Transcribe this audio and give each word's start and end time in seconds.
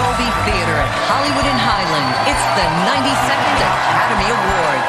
Dolby 0.00 0.32
Theater 0.48 0.76
at 0.80 0.88
Hollywood 1.12 1.44
and 1.44 1.60
Highland. 1.60 2.08
It's 2.24 2.40
the 2.56 2.64
92nd 2.88 3.60
Academy 3.68 4.32
Awards. 4.32 4.88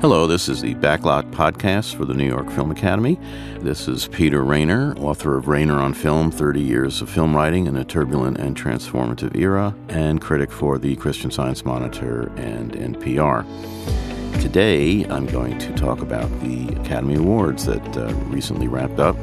Hello, 0.00 0.26
this 0.26 0.48
is 0.48 0.62
the 0.62 0.74
Backlot 0.76 1.30
Podcast 1.30 1.94
for 1.94 2.06
the 2.06 2.14
New 2.14 2.26
York 2.26 2.50
Film 2.50 2.70
Academy. 2.70 3.18
This 3.60 3.86
is 3.86 4.08
Peter 4.08 4.42
Rainer, 4.42 4.96
author 4.96 5.36
of 5.36 5.46
Rainer 5.46 5.78
on 5.78 5.92
Film 5.92 6.30
30 6.30 6.62
Years 6.62 7.02
of 7.02 7.10
Film 7.10 7.36
Writing 7.36 7.66
in 7.66 7.76
a 7.76 7.84
Turbulent 7.84 8.38
and 8.38 8.56
Transformative 8.56 9.36
Era, 9.36 9.74
and 9.90 10.22
critic 10.22 10.50
for 10.50 10.78
the 10.78 10.96
Christian 10.96 11.30
Science 11.30 11.66
Monitor 11.66 12.32
and 12.36 12.72
NPR. 12.72 13.44
Today, 14.40 15.04
I'm 15.10 15.26
going 15.26 15.58
to 15.58 15.74
talk 15.74 16.00
about 16.00 16.30
the 16.40 16.68
Academy 16.80 17.16
Awards 17.16 17.66
that 17.66 17.98
uh, 17.98 18.10
recently 18.30 18.68
wrapped 18.68 19.00
up. 19.00 19.22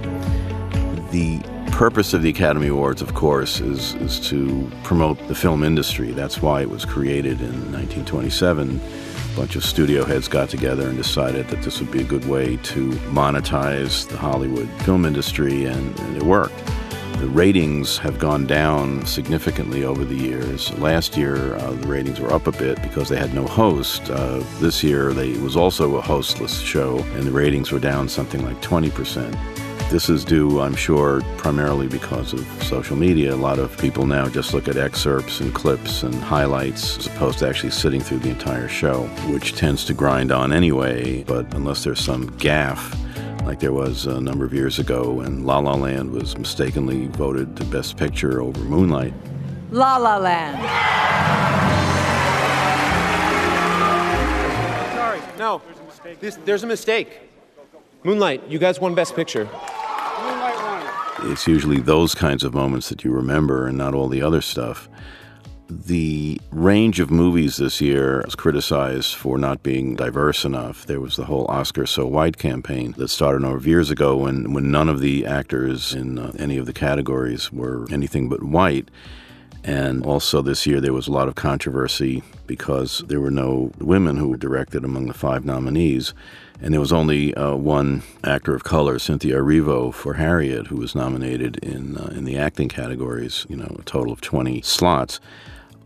The 1.09 1.41
purpose 1.81 2.13
of 2.13 2.21
the 2.21 2.29
Academy 2.29 2.67
Awards, 2.67 3.01
of 3.01 3.15
course, 3.15 3.59
is, 3.59 3.95
is 3.95 4.19
to 4.29 4.71
promote 4.83 5.17
the 5.27 5.33
film 5.33 5.63
industry. 5.63 6.11
That's 6.11 6.39
why 6.39 6.61
it 6.61 6.69
was 6.69 6.85
created 6.85 7.41
in 7.41 7.71
1927. 7.73 8.79
A 8.79 9.35
bunch 9.35 9.55
of 9.55 9.65
studio 9.65 10.05
heads 10.05 10.27
got 10.27 10.47
together 10.47 10.87
and 10.87 10.95
decided 10.95 11.47
that 11.47 11.63
this 11.63 11.79
would 11.79 11.89
be 11.89 12.01
a 12.01 12.03
good 12.03 12.25
way 12.25 12.57
to 12.57 12.91
monetize 13.09 14.07
the 14.07 14.15
Hollywood 14.15 14.69
film 14.83 15.05
industry, 15.05 15.65
and, 15.65 15.99
and 16.01 16.17
it 16.17 16.21
worked. 16.21 16.53
The 17.17 17.27
ratings 17.29 17.97
have 17.97 18.19
gone 18.19 18.45
down 18.45 19.03
significantly 19.07 19.83
over 19.83 20.05
the 20.05 20.13
years. 20.13 20.71
Last 20.77 21.17
year, 21.17 21.55
uh, 21.55 21.71
the 21.71 21.87
ratings 21.87 22.19
were 22.19 22.31
up 22.31 22.45
a 22.45 22.51
bit 22.51 22.79
because 22.83 23.09
they 23.09 23.17
had 23.17 23.33
no 23.33 23.47
host. 23.47 24.07
Uh, 24.07 24.43
this 24.59 24.83
year, 24.83 25.13
they, 25.13 25.31
it 25.31 25.41
was 25.41 25.57
also 25.57 25.95
a 25.95 26.01
hostless 26.01 26.61
show, 26.61 26.99
and 27.15 27.23
the 27.23 27.31
ratings 27.31 27.71
were 27.71 27.79
down 27.79 28.07
something 28.07 28.45
like 28.45 28.61
20%. 28.61 29.35
This 29.91 30.07
is 30.07 30.23
due, 30.23 30.61
I'm 30.61 30.73
sure, 30.73 31.19
primarily 31.35 31.89
because 31.89 32.31
of 32.31 32.47
social 32.63 32.95
media. 32.95 33.33
A 33.33 33.35
lot 33.35 33.59
of 33.59 33.77
people 33.77 34.05
now 34.05 34.29
just 34.29 34.53
look 34.53 34.69
at 34.69 34.77
excerpts 34.77 35.41
and 35.41 35.53
clips 35.53 36.03
and 36.03 36.15
highlights 36.15 36.97
as 36.97 37.07
opposed 37.07 37.39
to 37.39 37.49
actually 37.49 37.71
sitting 37.71 37.99
through 37.99 38.19
the 38.19 38.29
entire 38.29 38.69
show, 38.69 39.01
which 39.33 39.53
tends 39.53 39.83
to 39.83 39.93
grind 39.93 40.31
on 40.31 40.53
anyway. 40.53 41.23
But 41.23 41.53
unless 41.55 41.83
there's 41.83 41.99
some 41.99 42.29
gaffe, 42.37 42.95
like 43.45 43.59
there 43.59 43.73
was 43.73 44.05
a 44.05 44.21
number 44.21 44.45
of 44.45 44.53
years 44.53 44.79
ago 44.79 45.11
when 45.11 45.45
La 45.45 45.59
La 45.59 45.75
Land 45.75 46.11
was 46.11 46.37
mistakenly 46.37 47.07
voted 47.07 47.57
the 47.57 47.65
best 47.65 47.97
picture 47.97 48.41
over 48.41 48.61
Moonlight. 48.61 49.13
La 49.71 49.97
La 49.97 50.15
Land. 50.15 50.57
Sorry, 54.95 55.19
no. 55.37 55.61
there's 55.65 56.15
a 56.15 56.21
This, 56.21 56.35
there's 56.45 56.63
a 56.63 56.67
mistake. 56.67 57.27
Moonlight, 58.05 58.47
you 58.47 58.57
guys 58.57 58.79
won 58.79 58.95
Best 58.95 59.17
Picture. 59.17 59.49
It's 61.23 61.47
usually 61.47 61.79
those 61.79 62.15
kinds 62.15 62.43
of 62.43 62.53
moments 62.53 62.89
that 62.89 63.03
you 63.03 63.11
remember 63.11 63.67
and 63.67 63.77
not 63.77 63.93
all 63.93 64.07
the 64.07 64.23
other 64.23 64.41
stuff. 64.41 64.89
The 65.69 66.41
range 66.51 66.99
of 66.99 67.11
movies 67.11 67.57
this 67.57 67.79
year 67.79 68.23
was 68.25 68.35
criticized 68.35 69.13
for 69.15 69.37
not 69.37 69.61
being 69.61 69.95
diverse 69.95 70.43
enough. 70.43 70.85
There 70.87 70.99
was 70.99 71.15
the 71.15 71.25
whole 71.25 71.45
Oscar 71.45 71.85
So 71.85 72.07
White 72.07 72.37
campaign 72.37 72.93
that 72.97 73.09
started 73.09 73.37
a 73.37 73.41
number 73.43 73.57
of 73.57 73.67
years 73.67 73.91
ago 73.91 74.17
when, 74.17 74.51
when 74.51 74.71
none 74.71 74.89
of 74.89 74.99
the 74.99 75.25
actors 75.25 75.93
in 75.93 76.17
uh, 76.17 76.33
any 76.39 76.57
of 76.57 76.65
the 76.65 76.73
categories 76.73 77.53
were 77.53 77.85
anything 77.91 78.27
but 78.27 78.43
white. 78.43 78.89
And 79.63 80.05
also 80.05 80.41
this 80.41 80.65
year 80.65 80.81
there 80.81 80.93
was 80.93 81.07
a 81.07 81.11
lot 81.11 81.27
of 81.27 81.35
controversy 81.35 82.23
because 82.47 83.03
there 83.07 83.21
were 83.21 83.31
no 83.31 83.71
women 83.79 84.17
who 84.17 84.27
were 84.27 84.37
directed 84.37 84.83
among 84.83 85.07
the 85.07 85.13
five 85.13 85.45
nominees. 85.45 86.13
And 86.61 86.73
there 86.73 86.79
was 86.79 86.93
only 86.93 87.33
uh, 87.35 87.55
one 87.55 88.03
actor 88.23 88.53
of 88.53 88.63
color, 88.63 88.99
Cynthia 88.99 89.37
Erivo, 89.37 89.93
for 89.93 90.15
Harriet, 90.15 90.67
who 90.67 90.77
was 90.77 90.93
nominated 90.95 91.57
in, 91.57 91.97
uh, 91.97 92.13
in 92.15 92.23
the 92.23 92.37
acting 92.37 92.69
categories, 92.69 93.45
you 93.49 93.55
know, 93.55 93.75
a 93.79 93.83
total 93.83 94.13
of 94.13 94.21
20 94.21 94.61
slots. 94.61 95.19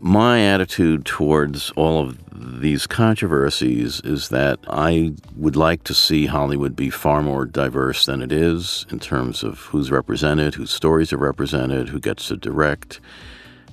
My 0.00 0.40
attitude 0.42 1.06
towards 1.06 1.70
all 1.70 2.02
of 2.02 2.18
these 2.60 2.86
controversies 2.86 4.00
is 4.00 4.28
that 4.28 4.58
I 4.68 5.14
would 5.34 5.56
like 5.56 5.84
to 5.84 5.94
see 5.94 6.26
Hollywood 6.26 6.76
be 6.76 6.90
far 6.90 7.22
more 7.22 7.46
diverse 7.46 8.04
than 8.04 8.20
it 8.20 8.30
is 8.30 8.84
in 8.90 9.00
terms 9.00 9.42
of 9.42 9.58
who's 9.60 9.90
represented, 9.90 10.54
whose 10.54 10.70
stories 10.70 11.12
are 11.14 11.18
represented, 11.18 11.88
who 11.88 11.98
gets 11.98 12.28
to 12.28 12.36
direct. 12.36 13.00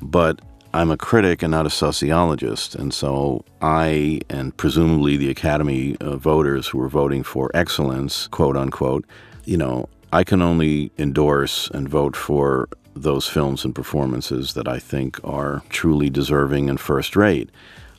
But 0.04 0.42
I'm 0.74 0.92
a 0.92 0.98
critic 0.98 1.44
and 1.44 1.52
not 1.52 1.66
a 1.66 1.70
sociologist, 1.70 2.76
and 2.76 2.94
so 2.94 3.46
I 3.62 4.22
and 4.30 4.56
presumably 4.58 5.18
the 5.18 5.30
Academy 5.30 5.96
voters 6.02 6.68
who 6.68 6.82
are 6.82 6.90
voting 6.90 7.24
for 7.24 7.52
excellence, 7.54 8.28
quote 8.28 8.58
unquote, 8.58 9.06
you 9.46 9.58
know, 9.58 9.88
I 10.12 10.24
can 10.24 10.42
only 10.42 10.92
endorse 10.98 11.70
and 11.72 11.88
vote 11.88 12.16
for 12.16 12.70
those 12.96 13.28
films 13.28 13.66
and 13.66 13.74
performances 13.74 14.54
that 14.54 14.68
I 14.68 14.78
think 14.80 15.20
are 15.24 15.64
truly 15.70 16.10
deserving 16.10 16.70
and 16.70 16.80
first 16.80 17.16
rate 17.16 17.50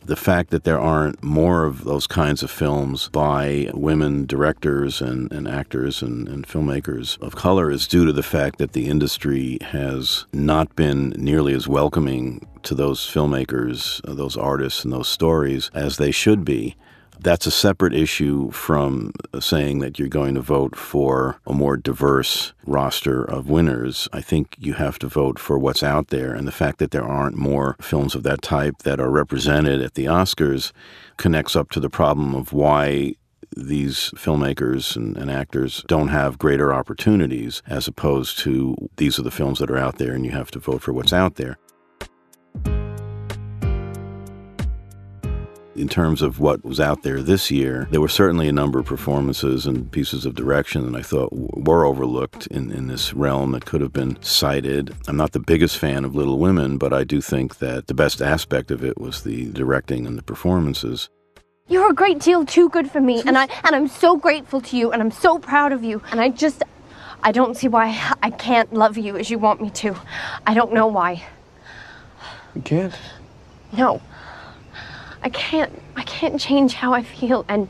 the 0.07 0.17
fact 0.17 0.51
that 0.51 0.65
there 0.65 0.79
aren't 0.79 1.23
more 1.23 1.65
of 1.65 1.85
those 1.85 2.07
kinds 2.07 2.43
of 2.43 2.51
films 2.51 3.09
by 3.09 3.71
women 3.73 4.27
directors 4.27 5.01
and, 5.01 5.33
and 5.33 5.49
actors 5.49 6.03
and, 6.03 6.29
and, 6.29 6.47
filmmakers 6.47 7.21
of 7.23 7.35
color 7.35 7.71
is 7.71 7.87
due 7.87 8.05
to 8.05 8.13
the 8.13 8.23
fact 8.23 8.59
that 8.59 8.73
the 8.73 8.87
industry 8.87 9.59
has 9.63 10.27
not 10.33 10.75
been 10.77 11.11
nearly 11.17 11.55
as 11.55 11.67
welcoming 11.67 12.47
to 12.63 12.75
those 12.75 13.01
filmmakers, 13.01 14.07
uh, 14.09 14.15
those 14.15 14.37
artists, 14.37 14.85
and 14.85 14.93
those 14.93 15.09
stories 15.09 15.71
as 15.75 15.97
they 15.97 16.11
should 16.11 16.45
be. 16.45 16.77
That's 17.21 17.47
a 17.47 17.51
separate 17.51 17.95
issue 17.95 18.51
from 18.51 19.13
saying 19.41 19.79
that 19.79 19.99
you're 19.99 20.09
going 20.09 20.35
to 20.35 20.41
vote 20.41 20.77
for 20.77 21.41
a 21.47 21.53
more 21.53 21.77
diverse 21.77 22.53
roster 22.67 23.23
of 23.23 23.49
winners. 23.49 24.09
I 24.13 24.21
think 24.21 24.57
you 24.59 24.75
have 24.75 24.99
to 25.01 25.09
vote 25.09 25.39
for 25.39 25.59
what's 25.59 25.83
out 25.83 26.09
there. 26.09 26.35
And 26.35 26.47
the 26.47 26.53
fact 26.53 26.79
that 26.79 26.91
there 26.91 27.05
aren't 27.05 27.37
more 27.37 27.77
films 27.81 28.15
of 28.15 28.25
that 28.25 28.43
type 28.43 28.79
that 28.79 29.01
are 29.01 29.11
represented 29.11 29.81
at 29.81 29.95
the 29.95 30.07
Oscars 30.07 30.73
connects 31.17 31.57
up 31.57 31.71
to 31.71 31.81
the 31.81 31.91
problem 31.91 32.35
of 32.35 32.53
why 32.53 33.15
these 33.57 34.11
filmmakers 34.17 34.97
and, 34.97 35.17
and, 35.17 35.31
actors 35.31 35.85
don't 35.87 36.09
have 36.09 36.39
greater 36.39 36.73
opportunities 36.73 37.63
as 37.67 37.87
opposed 37.87 38.39
to 38.39 38.89
these 38.97 39.19
are 39.19 39.23
the 39.23 39.31
films 39.31 39.59
that 39.61 39.71
are 39.71 39.79
out 39.79 39.99
there 39.99 40.13
and 40.13 40.25
you 40.25 40.33
have 40.33 40.51
to 40.51 40.59
vote 40.59 40.83
for 40.83 40.93
what's 40.93 41.13
out 41.13 41.37
there. 41.37 41.57
In 45.77 45.89
terms 45.89 46.23
of 46.23 46.41
what 46.41 46.65
was 46.65 46.81
out 46.81 47.03
there 47.03 47.23
this 47.23 47.51
year, 47.51 47.89
there 47.91 48.01
were 48.01 48.09
certainly 48.09 48.49
a 48.49 48.53
number 48.53 48.79
of 48.79 48.87
performances 48.87 49.67
and 49.67 49.91
pieces 49.91 50.25
of 50.25 50.35
direction 50.35 50.91
that 50.91 50.99
I 50.99 51.03
thought 51.03 51.31
were 51.33 51.85
overlooked 51.85 52.47
in, 52.49 52.71
in 52.71 52.87
this 52.87 53.13
realm 53.15 53.53
that 53.53 53.67
could 53.67 53.81
have 53.81 53.93
been 53.93 54.21
cited. 54.23 54.95
I'm 55.09 55.17
not 55.17 55.33
the 55.33 55.41
biggest 55.41 55.79
fan 55.79 56.05
of 56.05 56.15
Little 56.15 56.39
Women, 56.39 56.79
but 56.79 56.93
I 56.93 57.05
do 57.05 57.21
think 57.21 57.59
that 57.59 57.87
the 57.87 57.95
best 57.95 58.23
aspect 58.23 58.71
of 58.71 58.85
it 58.85 58.99
was 58.99 59.23
the 59.23 59.47
directing 59.47 60.07
and 60.07 60.17
the 60.17 60.23
performances. 60.23 61.09
You're 61.67 61.91
a 61.91 61.95
great 61.95 62.19
deal 62.19 62.45
too 62.45 62.69
good 62.69 62.91
for 62.91 63.01
me, 63.01 63.23
and 63.27 63.39
I 63.39 63.45
and 63.65 63.75
I'm 63.75 63.89
so 63.89 64.17
grateful 64.17 64.61
to 64.61 64.77
you, 64.77 64.93
and 64.93 65.01
I'm 65.01 65.11
so 65.11 65.39
proud 65.39 65.73
of 65.73 65.83
you, 65.83 66.03
and 66.11 66.21
I 66.21 66.29
just 66.29 66.63
I 67.23 67.33
don't 67.33 67.57
see 67.57 67.69
why 67.69 68.13
I 68.23 68.31
can't 68.31 68.73
love 68.75 68.99
you 68.99 69.17
as 69.17 69.31
you 69.31 69.39
want 69.39 69.63
me 69.63 69.71
to. 69.71 69.97
I 70.47 70.53
don't 70.53 70.75
know 70.75 70.87
why. 70.87 71.25
You 72.55 72.61
can't? 72.61 72.95
No. 73.73 74.03
I 75.25 75.31
can't 75.31 75.73
I 75.97 76.03
can't 76.05 76.39
change 76.39 76.75
how 76.75 76.93
I 76.93 77.03
feel 77.03 77.45
and 77.49 77.69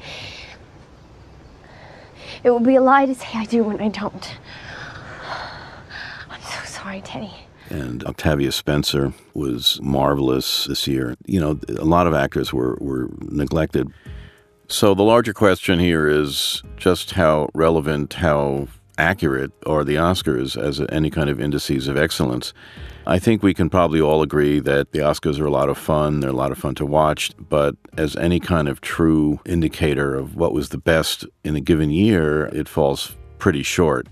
it 2.43 2.51
would 2.51 2.65
be 2.65 2.77
a 2.77 2.83
lie 2.83 3.07
to 3.07 3.15
say 3.15 3.27
I 3.35 3.47
do 3.47 3.65
when 3.65 3.81
I 3.81 3.89
don't. 3.89 4.37
I'm 6.29 6.43
so 6.43 6.65
sorry, 6.65 7.01
Teddy. 7.01 7.33
And 7.71 8.05
Octavia 8.05 8.53
Spencer 8.53 9.15
was 9.33 9.81
marvelous 9.83 10.67
this 10.67 10.87
year. 10.87 11.17
You 11.25 11.41
know, 11.41 11.59
a 11.69 11.87
lot 11.87 12.07
of 12.07 12.13
actors 12.13 12.53
were, 12.53 12.77
were 12.81 13.09
neglected. 13.21 13.91
So 14.69 14.95
the 14.95 15.03
larger 15.03 15.33
question 15.33 15.79
here 15.79 16.07
is 16.07 16.63
just 16.77 17.13
how 17.13 17.49
relevant, 17.55 18.15
how 18.15 18.69
accurate 18.99 19.53
or 19.67 19.85
the 19.85 19.97
Oscars 19.97 20.61
as 20.61 20.81
any 20.91 21.11
kind 21.11 21.31
of 21.31 21.41
indices 21.41 21.89
of 21.89 21.97
excellence? 21.97 22.53
I 23.07 23.19
think 23.19 23.43
we 23.43 23.53
can 23.53 23.69
probably 23.69 24.01
all 24.01 24.23
agree 24.23 24.61
that 24.61 24.93
the 24.93 25.01
Oscars 25.01 25.39
are 25.39 25.47
a 25.47 25.51
lot 25.51 25.69
of 25.69 25.77
fun. 25.77 26.21
They're 26.21 26.31
a 26.31 26.35
lot 26.35 26.53
of 26.53 26.59
fun 26.59 26.75
to 26.77 26.87
watch. 26.87 27.33
But 27.39 27.77
as 27.99 28.17
any 28.17 28.41
kind 28.41 28.69
of 28.69 28.81
true 28.81 29.41
indicator 29.45 30.15
of 30.15 30.37
what 30.37 30.55
was 30.55 30.71
the 30.71 30.79
best 30.79 31.27
in 31.45 31.55
a 31.55 31.61
given 31.61 31.91
year, 31.91 32.47
it 32.47 32.69
falls 32.69 33.15
pretty 33.39 33.63
short. 33.63 34.09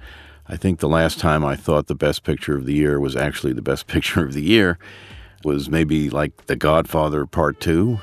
I 0.47 0.57
think 0.57 0.81
the 0.81 0.89
last 0.89 1.19
time 1.19 1.45
I 1.45 1.57
thought 1.57 1.87
the 1.87 1.95
best 1.95 2.25
picture 2.25 2.57
of 2.57 2.67
the 2.67 2.75
year 2.75 3.01
was 3.01 3.17
actually 3.17 3.55
the 3.55 3.63
best 3.63 3.87
picture 3.95 4.25
of 4.25 4.35
the 4.35 4.43
year 4.43 4.79
was 5.45 5.71
maybe 5.71 6.11
like 6.11 6.47
The 6.47 6.57
Godfather 6.57 7.25
Part 7.27 7.61
2. 7.61 7.99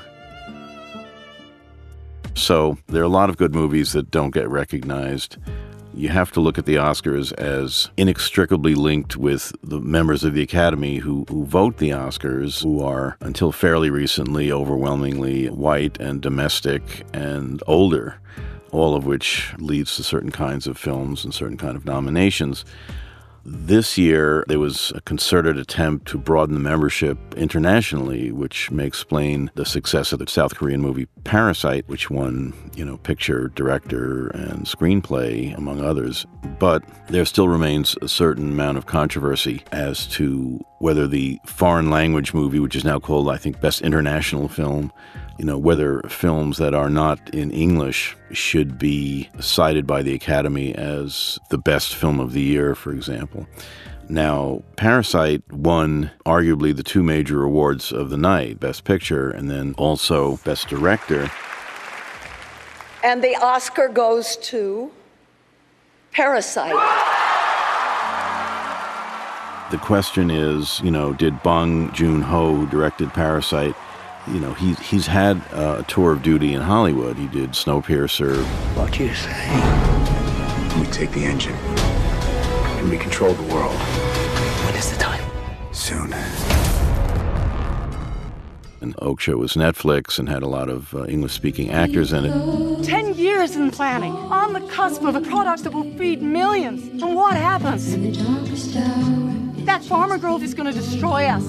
So 2.34 2.78
there 2.86 3.02
are 3.02 3.06
a 3.06 3.08
lot 3.08 3.30
of 3.30 3.36
good 3.36 3.54
movies 3.54 3.92
that 3.92 4.10
don't 4.10 4.32
get 4.32 4.48
recognized 4.48 5.36
you 5.94 6.08
have 6.08 6.30
to 6.32 6.40
look 6.40 6.58
at 6.58 6.66
the 6.66 6.76
Oscars 6.76 7.32
as 7.32 7.90
inextricably 7.96 8.74
linked 8.74 9.16
with 9.16 9.52
the 9.62 9.80
members 9.80 10.24
of 10.24 10.34
the 10.34 10.42
Academy 10.42 10.98
who, 10.98 11.24
who 11.28 11.44
vote 11.44 11.78
the 11.78 11.90
Oscars, 11.90 12.62
who 12.62 12.82
are, 12.82 13.16
until 13.20 13.52
fairly 13.52 13.90
recently, 13.90 14.52
overwhelmingly 14.52 15.48
white 15.48 15.98
and 16.00 16.20
domestic 16.20 17.04
and 17.12 17.62
older, 17.66 18.20
all 18.70 18.94
of 18.94 19.04
which 19.04 19.52
leads 19.58 19.96
to 19.96 20.02
certain 20.02 20.30
kinds 20.30 20.66
of 20.66 20.78
films 20.78 21.24
and 21.24 21.34
certain 21.34 21.56
kind 21.56 21.76
of 21.76 21.84
nominations. 21.84 22.64
This 23.52 23.98
year, 23.98 24.44
there 24.46 24.60
was 24.60 24.92
a 24.94 25.00
concerted 25.00 25.58
attempt 25.58 26.06
to 26.06 26.18
broaden 26.18 26.54
the 26.54 26.60
membership 26.60 27.18
internationally, 27.36 28.30
which 28.30 28.70
may 28.70 28.86
explain 28.86 29.50
the 29.56 29.66
success 29.66 30.12
of 30.12 30.20
the 30.20 30.28
South 30.28 30.54
Korean 30.54 30.80
movie 30.80 31.08
Parasite, 31.24 31.88
which 31.88 32.10
won, 32.10 32.54
you 32.76 32.84
know, 32.84 32.96
picture, 32.98 33.48
director, 33.56 34.28
and 34.28 34.66
screenplay, 34.66 35.52
among 35.56 35.80
others. 35.80 36.26
But 36.60 36.84
there 37.08 37.24
still 37.24 37.48
remains 37.48 37.96
a 38.00 38.08
certain 38.08 38.50
amount 38.50 38.78
of 38.78 38.86
controversy 38.86 39.64
as 39.72 40.06
to 40.08 40.64
whether 40.78 41.08
the 41.08 41.40
foreign 41.44 41.90
language 41.90 42.32
movie, 42.32 42.60
which 42.60 42.76
is 42.76 42.84
now 42.84 43.00
called, 43.00 43.28
I 43.28 43.36
think, 43.36 43.60
Best 43.60 43.82
International 43.82 44.46
Film, 44.46 44.92
you 45.40 45.46
know, 45.46 45.56
whether 45.56 46.02
films 46.02 46.58
that 46.58 46.74
are 46.74 46.90
not 46.90 47.34
in 47.34 47.50
English 47.50 48.14
should 48.30 48.78
be 48.78 49.26
cited 49.40 49.86
by 49.86 50.02
the 50.02 50.12
Academy 50.12 50.74
as 50.74 51.38
the 51.48 51.56
best 51.56 51.94
film 51.94 52.20
of 52.20 52.34
the 52.34 52.42
year, 52.42 52.74
for 52.74 52.92
example. 52.92 53.46
Now, 54.10 54.62
Parasite 54.76 55.42
won 55.50 56.10
arguably 56.26 56.76
the 56.76 56.82
two 56.82 57.02
major 57.02 57.42
awards 57.42 57.90
of 57.90 58.10
the 58.10 58.18
night 58.18 58.60
Best 58.60 58.84
Picture 58.84 59.30
and 59.30 59.50
then 59.50 59.74
also 59.78 60.36
Best 60.44 60.68
Director. 60.68 61.30
And 63.02 63.24
the 63.24 63.34
Oscar 63.36 63.88
goes 63.88 64.36
to 64.36 64.92
Parasite. 66.12 66.74
The 69.70 69.78
question 69.78 70.30
is, 70.30 70.82
you 70.84 70.90
know, 70.90 71.14
did 71.14 71.42
Bong 71.42 71.90
Joon 71.94 72.20
Ho, 72.20 72.56
who 72.56 72.66
directed 72.66 73.08
Parasite, 73.14 73.74
you 74.32 74.40
know, 74.40 74.54
he's 74.54 74.78
he's 74.78 75.06
had 75.06 75.42
uh, 75.52 75.76
a 75.80 75.82
tour 75.84 76.12
of 76.12 76.22
duty 76.22 76.54
in 76.54 76.60
Hollywood. 76.60 77.16
He 77.16 77.26
did 77.28 77.50
Snowpiercer. 77.50 78.42
What 78.76 78.92
do 78.92 79.04
you 79.04 79.14
say? 79.14 79.30
We 80.78 80.86
take 80.86 81.10
the 81.12 81.24
engine 81.24 81.54
and 81.54 82.88
we 82.88 82.96
control 82.96 83.34
the 83.34 83.54
world. 83.54 83.74
When 83.74 84.74
is 84.74 84.90
the 84.92 84.98
time? 84.98 85.24
Soon. 85.72 86.12
And 88.82 88.96
Okja 88.96 89.34
was 89.34 89.54
Netflix 89.54 90.18
and 90.18 90.28
had 90.28 90.42
a 90.42 90.48
lot 90.48 90.70
of 90.70 90.94
uh, 90.94 91.04
English 91.04 91.32
speaking 91.32 91.70
actors 91.70 92.12
in 92.12 92.24
it. 92.24 92.84
Ten 92.84 93.14
years 93.14 93.56
in 93.56 93.70
planning, 93.70 94.12
on 94.12 94.54
the 94.54 94.60
cusp 94.68 95.02
of 95.02 95.16
a 95.16 95.20
product 95.20 95.64
that 95.64 95.74
will 95.74 95.92
feed 95.98 96.22
millions. 96.22 97.02
And 97.02 97.14
what 97.14 97.36
happens? 97.36 97.94
That 99.66 99.84
farmer 99.84 100.16
grove 100.16 100.42
is 100.42 100.54
going 100.54 100.72
to 100.72 100.78
destroy 100.78 101.26
us. 101.26 101.44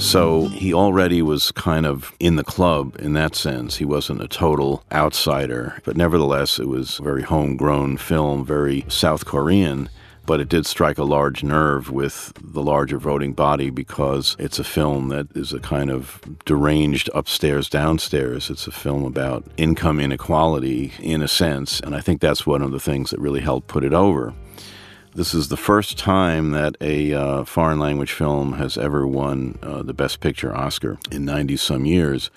So 0.00 0.48
he 0.48 0.72
already 0.72 1.20
was 1.20 1.52
kind 1.52 1.84
of 1.84 2.14
in 2.18 2.36
the 2.36 2.42
club 2.42 2.96
in 2.98 3.12
that 3.12 3.36
sense. 3.36 3.76
He 3.76 3.84
wasn't 3.84 4.22
a 4.22 4.28
total 4.28 4.82
outsider, 4.90 5.80
but 5.84 5.96
nevertheless, 5.96 6.58
it 6.58 6.68
was 6.68 6.98
a 6.98 7.02
very 7.02 7.22
homegrown 7.22 7.98
film, 7.98 8.44
very 8.44 8.86
South 8.88 9.26
Korean. 9.26 9.90
But 10.26 10.40
it 10.40 10.48
did 10.48 10.64
strike 10.64 10.96
a 10.96 11.04
large 11.04 11.42
nerve 11.42 11.90
with 11.90 12.32
the 12.40 12.62
larger 12.62 12.98
voting 12.98 13.34
body 13.34 13.68
because 13.68 14.36
it's 14.38 14.58
a 14.58 14.64
film 14.64 15.08
that 15.08 15.28
is 15.36 15.52
a 15.52 15.60
kind 15.60 15.90
of 15.90 16.20
deranged 16.44 17.10
upstairs, 17.14 17.68
downstairs. 17.68 18.48
It's 18.48 18.66
a 18.66 18.72
film 18.72 19.04
about 19.04 19.44
income 19.56 20.00
inequality 20.00 20.92
in 21.00 21.20
a 21.20 21.28
sense. 21.28 21.80
And 21.80 21.94
I 21.94 22.00
think 22.00 22.20
that's 22.20 22.46
one 22.46 22.62
of 22.62 22.72
the 22.72 22.80
things 22.80 23.10
that 23.10 23.20
really 23.20 23.40
helped 23.40 23.68
put 23.68 23.84
it 23.84 23.92
over. 23.92 24.34
This 25.12 25.34
is 25.34 25.48
the 25.48 25.56
first 25.56 25.98
time 25.98 26.52
that 26.52 26.76
a 26.80 27.12
uh, 27.12 27.44
foreign 27.44 27.80
language 27.80 28.12
film 28.12 28.52
has 28.54 28.78
ever 28.78 29.08
won 29.08 29.58
uh, 29.60 29.82
the 29.82 29.92
Best 29.92 30.20
Picture 30.20 30.54
Oscar 30.54 30.98
in 31.10 31.24
90 31.24 31.56
some 31.56 31.84
years. 31.84 32.30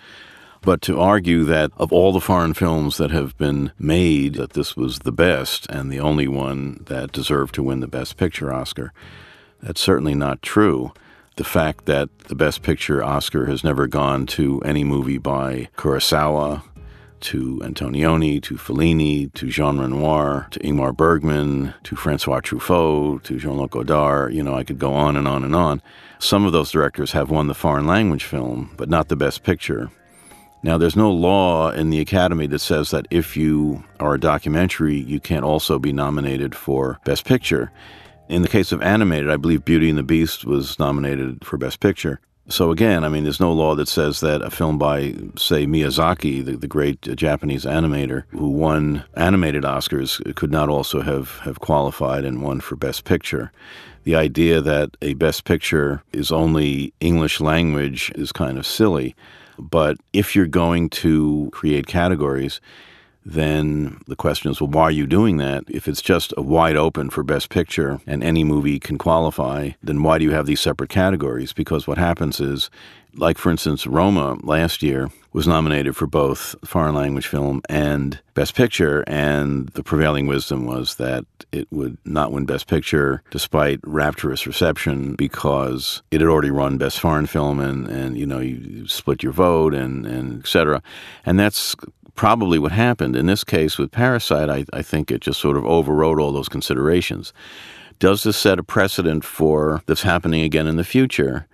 But 0.62 0.82
to 0.84 1.00
argue 1.00 1.44
that 1.44 1.72
of 1.78 1.94
all 1.94 2.12
the 2.12 2.20
foreign 2.20 2.56
films 2.56 2.98
that 2.98 3.12
have 3.12 3.38
been 3.38 3.72
made, 3.78 4.36
that 4.36 4.54
this 4.54 4.76
was 4.76 5.00
the 5.00 5.12
best 5.12 5.70
and 5.70 5.92
the 5.92 6.00
only 6.00 6.28
one 6.28 6.84
that 6.88 7.12
deserved 7.12 7.54
to 7.56 7.64
win 7.64 7.80
the 7.80 7.88
Best 7.88 8.18
Picture 8.18 8.52
Oscar, 8.52 8.92
that's 9.62 9.82
certainly 9.82 10.16
not 10.16 10.42
true. 10.42 10.94
The 11.36 11.44
fact 11.44 11.86
that 11.86 12.10
the 12.28 12.36
Best 12.36 12.64
Picture 12.64 13.04
Oscar 13.04 13.46
has 13.46 13.64
never 13.64 13.86
gone 13.86 14.26
to 14.28 14.62
any 14.62 14.84
movie 14.84 15.20
by 15.20 15.70
Kurosawa, 15.78 16.64
to 17.24 17.60
Antonioni, 17.64 18.42
to 18.44 18.56
Fellini, 18.56 19.34
to 19.34 19.48
Jean 19.48 19.80
Renoir, 19.80 20.48
to 20.52 20.60
Ingmar 20.60 20.96
Bergman, 20.96 21.74
to 21.84 21.96
Francois 21.96 22.42
Truffaut, 22.42 23.24
to 23.24 23.38
Jean-Luc 23.38 23.72
Godard. 23.72 24.34
You 24.34 24.44
know, 24.44 24.56
I 24.56 24.64
could 24.64 24.80
go 24.80 24.94
on 24.94 25.18
and 25.18 25.28
on 25.28 25.44
and 25.44 25.56
on. 25.56 25.82
Some 26.20 26.46
of 26.46 26.52
those 26.52 26.72
directors 26.72 27.12
have 27.14 27.30
won 27.30 27.48
the 27.48 27.54
foreign 27.54 27.88
language 27.88 28.24
film, 28.24 28.72
but 28.78 28.90
not 28.90 29.08
the 29.08 29.16
best 29.16 29.44
picture. 29.44 29.90
Now, 30.64 30.78
there's 30.78 30.96
no 30.96 31.12
law 31.12 31.72
in 31.72 31.90
the 31.90 32.00
Academy 32.00 32.48
that 32.48 32.60
says 32.60 32.92
that 32.92 33.08
if 33.12 33.36
you 33.36 33.84
are 34.00 34.14
a 34.14 34.20
documentary, 34.20 34.96
you 34.96 35.20
can't 35.20 35.44
also 35.44 35.78
be 35.78 35.92
nominated 35.92 36.56
for 36.56 37.02
Best 37.04 37.26
Picture. 37.26 37.70
In 38.30 38.44
the 38.44 38.48
case 38.48 38.72
of 38.72 38.82
animated, 38.82 39.30
I 39.30 39.36
believe 39.36 39.66
Beauty 39.66 39.90
and 39.90 39.98
the 39.98 40.04
Beast 40.04 40.46
was 40.46 40.80
nominated 40.80 41.44
for 41.44 41.58
Best 41.58 41.82
Picture. 41.82 42.22
So 42.50 42.72
again, 42.72 43.06
I 43.06 43.10
mean, 43.10 43.24
there's 43.24 43.40
no 43.40 43.54
law 43.54 43.74
that 43.76 43.88
says 43.88 44.20
that 44.20 44.42
a 44.42 44.50
film 44.50 44.78
by, 44.78 45.14
say, 45.38 45.66
Miyazaki, 45.66 46.44
the, 46.44 46.58
the 46.58 46.68
great 46.68 47.08
uh, 47.08 47.16
Japanese 47.16 47.64
animator 47.64 48.26
who 48.32 48.50
won 48.50 49.06
animated 49.16 49.64
Oscars, 49.64 50.20
uh, 50.28 50.34
could 50.34 50.52
not 50.52 50.68
also 50.68 51.02
have, 51.02 51.40
have 51.40 51.62
qualified 51.62 52.26
and 52.26 52.42
won 52.42 52.60
for 52.60 52.76
Best 52.76 53.06
Picture. 53.06 53.54
The 54.04 54.16
idea 54.16 54.60
that 54.60 54.98
a 55.02 55.14
Best 55.14 55.46
Picture 55.46 56.04
is 56.12 56.34
only 56.34 56.94
English 57.00 57.40
language 57.40 58.12
is 58.16 58.34
kind 58.34 58.58
of 58.58 58.66
silly. 58.66 59.16
But 59.58 59.98
if 60.12 60.36
you're 60.36 60.46
going 60.46 60.90
to 60.90 61.50
create 61.54 61.88
categories, 61.88 62.60
then 63.26 64.02
the 64.08 64.16
question 64.16 64.52
is, 64.52 64.60
well, 64.60 64.70
why 64.70 64.84
are 64.84 64.92
you 64.92 65.08
doing 65.08 65.38
that? 65.38 65.64
If 65.68 65.88
it's 65.88 66.02
just 66.02 66.34
a 66.36 66.42
wide 66.42 66.76
open 66.76 67.10
for 67.10 67.24
Best 67.24 67.50
Picture 67.50 68.00
and 68.06 68.24
any 68.24 68.44
movie 68.44 68.80
can 68.80 68.98
qualify, 68.98 69.72
then 69.82 70.04
why 70.04 70.18
do 70.18 70.26
you 70.26 70.32
have 70.32 70.46
these 70.46 70.62
separate 70.62 70.90
categories? 70.90 71.54
Because 71.54 71.88
what 71.88 71.98
happens 71.98 72.40
is, 72.40 72.70
like 73.16 73.38
for 73.38 73.52
instance, 73.52 73.86
Roma 73.86 74.38
last 74.44 74.84
year 74.84 75.10
was 75.32 75.48
nominated 75.48 75.96
for 75.96 76.06
both 76.06 76.56
foreign 76.64 76.96
language 76.96 77.28
film 77.28 77.62
and 77.68 78.20
Best 78.34 78.56
Picture, 78.56 79.04
and 79.08 79.70
the 79.70 79.84
prevailing 79.84 80.28
wisdom 80.28 80.66
was 80.66 80.96
that 80.96 81.26
it 81.52 81.68
would 81.72 81.98
not 82.06 82.32
win 82.32 82.46
Best 82.46 82.68
Picture 82.68 83.24
despite 83.32 83.80
rapturous 83.84 84.46
reception 84.46 85.16
because 85.16 86.02
it 86.12 86.22
had 86.22 86.30
already 86.30 86.52
run 86.52 86.78
Best 86.78 87.00
Foreign 87.00 87.26
Film, 87.26 87.60
and, 87.60 87.88
and 87.88 88.18
you 88.18 88.26
know 88.26 88.40
you 88.40 88.88
split 88.88 89.24
your 89.24 89.34
vote 89.34 89.74
and 89.74 90.06
and 90.06 90.44
et 90.44 90.48
cetera, 90.48 90.82
and 91.26 91.40
that's 91.40 91.76
probably 92.16 92.60
what 92.60 92.72
happened. 92.72 93.16
In 93.16 93.26
this 93.26 93.44
case 93.44 93.78
with 93.78 93.92
Parasite, 93.92 94.50
I, 94.50 94.66
I 94.72 94.82
think 94.82 95.10
it 95.10 95.22
just 95.22 95.40
sort 95.40 95.58
of 95.58 95.66
overrode 95.66 96.20
all 96.20 96.32
those 96.32 96.50
considerations. 96.50 97.34
Does 98.00 98.24
this 98.24 98.38
set 98.38 98.60
a 98.60 98.64
precedent 98.64 99.24
for 99.24 99.82
this 99.86 100.04
happening 100.04 100.44
again 100.44 100.68
in 100.68 100.78
the 100.78 100.84
future? 100.84 101.48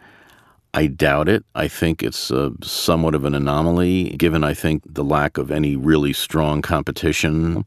I 0.73 0.87
doubt 0.87 1.29
it. 1.29 1.43
I 1.55 1.67
think 1.67 2.03
it's 2.03 2.31
uh, 2.31 2.51
somewhat 2.61 3.15
of 3.15 3.25
an 3.25 3.33
anomaly, 3.33 4.09
given, 4.11 4.43
I 4.43 4.53
think, 4.53 4.83
the 4.85 5.03
lack 5.03 5.37
of 5.37 5.49
any 5.49 5.75
really 5.75 6.13
strong 6.13 6.61
competition 6.61 7.65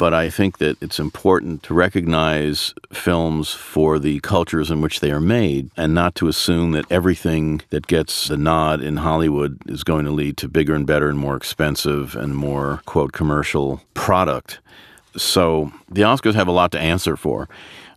but 0.00 0.14
I 0.14 0.30
think 0.30 0.56
that 0.58 0.82
it's 0.82 0.98
important 0.98 1.62
to 1.64 1.74
recognize 1.74 2.72
films 2.90 3.52
for 3.52 3.98
the 3.98 4.18
cultures 4.20 4.70
in 4.70 4.80
which 4.80 5.00
they 5.00 5.10
are 5.10 5.20
made 5.20 5.68
and 5.76 5.92
not 5.92 6.14
to 6.14 6.28
assume 6.28 6.72
that 6.72 6.90
everything 6.90 7.60
that 7.68 7.86
gets 7.86 8.28
the 8.28 8.38
nod 8.38 8.80
in 8.80 8.96
Hollywood 8.96 9.60
is 9.66 9.84
going 9.84 10.06
to 10.06 10.10
lead 10.10 10.38
to 10.38 10.48
bigger 10.48 10.74
and 10.74 10.86
better 10.86 11.10
and 11.10 11.18
more 11.18 11.36
expensive 11.36 12.16
and 12.16 12.34
more, 12.34 12.80
quote, 12.86 13.12
commercial 13.12 13.82
product. 13.92 14.60
So 15.18 15.70
the 15.90 16.00
Oscars 16.00 16.32
have 16.32 16.48
a 16.48 16.52
lot 16.52 16.72
to 16.72 16.80
answer 16.80 17.14
for, 17.14 17.46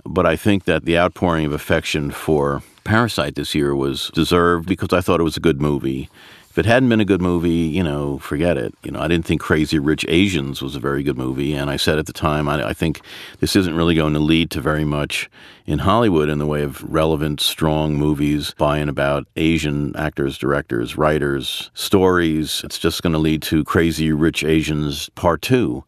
but 0.03 0.25
I 0.25 0.36
think 0.36 0.65
that 0.65 0.83
the 0.83 0.98
outpouring 0.98 1.45
of 1.45 1.53
affection 1.53 2.12
for 2.12 2.63
Parasite 2.83 3.35
this 3.35 3.55
year 3.55 3.75
was 3.75 4.09
deserved 4.13 4.67
because 4.67 4.93
I 4.93 5.01
thought 5.01 5.19
it 5.19 5.23
was 5.23 5.37
a 5.37 5.41
good 5.41 5.61
movie. 5.61 6.09
If 6.49 6.59
it 6.59 6.65
hadn't 6.67 6.89
been 6.89 6.99
a 6.99 7.05
good 7.05 7.21
movie, 7.21 7.49
you 7.49 7.81
know, 7.81 8.19
forget 8.19 8.57
it. 8.57 8.75
You 8.83 8.91
know, 8.91 8.99
I 8.99 9.07
didn't 9.07 9.25
think 9.25 9.41
Crazy 9.41 9.79
Rich 9.79 10.05
Asians 10.07 10.61
was 10.61 10.75
a 10.75 10.79
very 10.79 11.01
good 11.01 11.17
movie, 11.17 11.53
and 11.53 11.67
I 11.67 11.77
said 11.77 11.97
at 11.97 12.05
the 12.05 12.13
time, 12.13 12.47
I, 12.47 12.69
I 12.69 12.73
think 12.73 13.01
this 13.39 13.55
isn't 13.55 13.75
really 13.75 13.95
going 13.95 14.13
to 14.13 14.19
lead 14.19 14.51
to 14.51 14.61
very 14.61 14.85
much 14.85 15.31
in 15.65 15.79
Hollywood 15.79 16.29
in 16.29 16.37
the 16.37 16.45
way 16.45 16.61
of 16.61 16.83
relevant, 16.83 17.41
strong 17.41 17.95
movies 17.95 18.53
by 18.55 18.77
and 18.77 18.89
about 18.89 19.27
Asian 19.35 19.95
actors, 19.95 20.37
directors, 20.37 20.95
writers, 20.95 21.71
stories. 21.73 22.61
It's 22.63 22.77
just 22.77 23.01
going 23.01 23.13
to 23.13 23.19
lead 23.19 23.41
to 23.43 23.63
Crazy 23.63 24.11
Rich 24.11 24.43
Asians 24.43 25.09
Part 25.15 25.41
Two. 25.41 25.83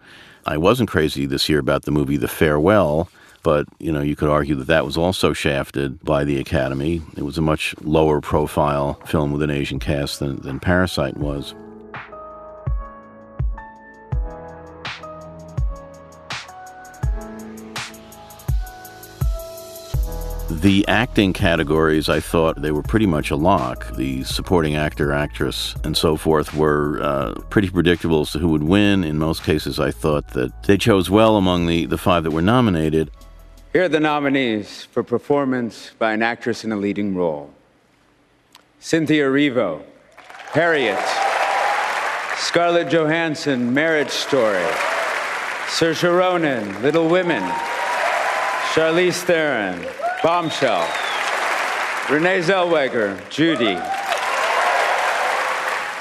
I 0.48 0.58
wasn't 0.58 0.90
crazy 0.90 1.28
this 1.28 1.48
year 1.48 1.60
about 1.60 1.84
the 1.84 1.92
movie 1.92 2.18
The 2.18 2.28
Farewell 2.28 3.08
but 3.46 3.68
you 3.78 3.92
know 3.92 4.02
you 4.02 4.16
could 4.16 4.28
argue 4.28 4.56
that 4.56 4.66
that 4.66 4.84
was 4.84 4.98
also 4.98 5.32
shafted 5.32 6.04
by 6.04 6.24
the 6.24 6.40
Academy. 6.40 7.04
It 7.16 7.22
was 7.22 7.38
a 7.38 7.44
much 7.44 7.76
lower 7.82 8.20
profile 8.20 8.96
film 9.06 9.32
with 9.32 9.44
an 9.44 9.52
Asian 9.52 9.78
cast 9.78 10.20
than, 10.20 10.42
than 10.42 10.60
Parasite 10.60 11.16
was. 11.18 11.54
The 20.50 20.88
acting 20.88 21.32
categories, 21.32 22.10
I 22.10 22.20
thought 22.20 22.64
they 22.64 22.72
were 22.72 22.82
pretty 22.82 23.06
much 23.06 23.30
a 23.30 23.36
lock. 23.36 23.96
The 23.96 24.24
supporting 24.24 24.76
actor, 24.76 25.12
actress, 25.12 25.76
and 25.84 25.96
so 25.96 26.18
forth 26.18 26.56
were 26.56 27.00
uh, 27.00 27.36
pretty 27.52 27.70
predictable 27.70 28.22
as 28.22 28.32
to 28.32 28.40
who 28.40 28.48
would 28.50 28.64
win. 28.64 29.04
In 29.04 29.20
most 29.20 29.44
cases, 29.44 29.80
I 29.80 29.92
thought 29.92 30.30
that 30.30 30.64
they 30.64 30.78
chose 30.78 31.12
well 31.12 31.38
among 31.38 31.68
the, 31.68 31.86
the 31.86 32.00
five 32.00 32.24
that 32.24 32.32
were 32.32 32.42
nominated. 32.42 33.12
Here 33.76 33.84
are 33.84 33.90
the 33.90 34.00
nominees 34.00 34.86
for 34.86 35.04
performance 35.04 35.92
by 36.00 36.14
an 36.14 36.22
actress 36.22 36.64
in 36.64 36.72
a 36.72 36.78
leading 36.78 37.14
role. 37.14 37.54
Cynthia 38.80 39.26
Erivo, 39.26 39.84
Harriet, 40.54 40.98
Scarlett 42.38 42.88
Johansson, 42.88 43.74
Marriage 43.74 44.12
Story, 44.12 44.64
Saoirse 45.68 46.04
Ronan, 46.04 46.82
Little 46.84 47.10
Women, 47.10 47.44
Charlize 48.74 49.22
Theron, 49.24 49.86
Bombshell, 50.24 50.88
Renee 52.10 52.40
Zellweger, 52.40 53.20
Judy. 53.30 53.76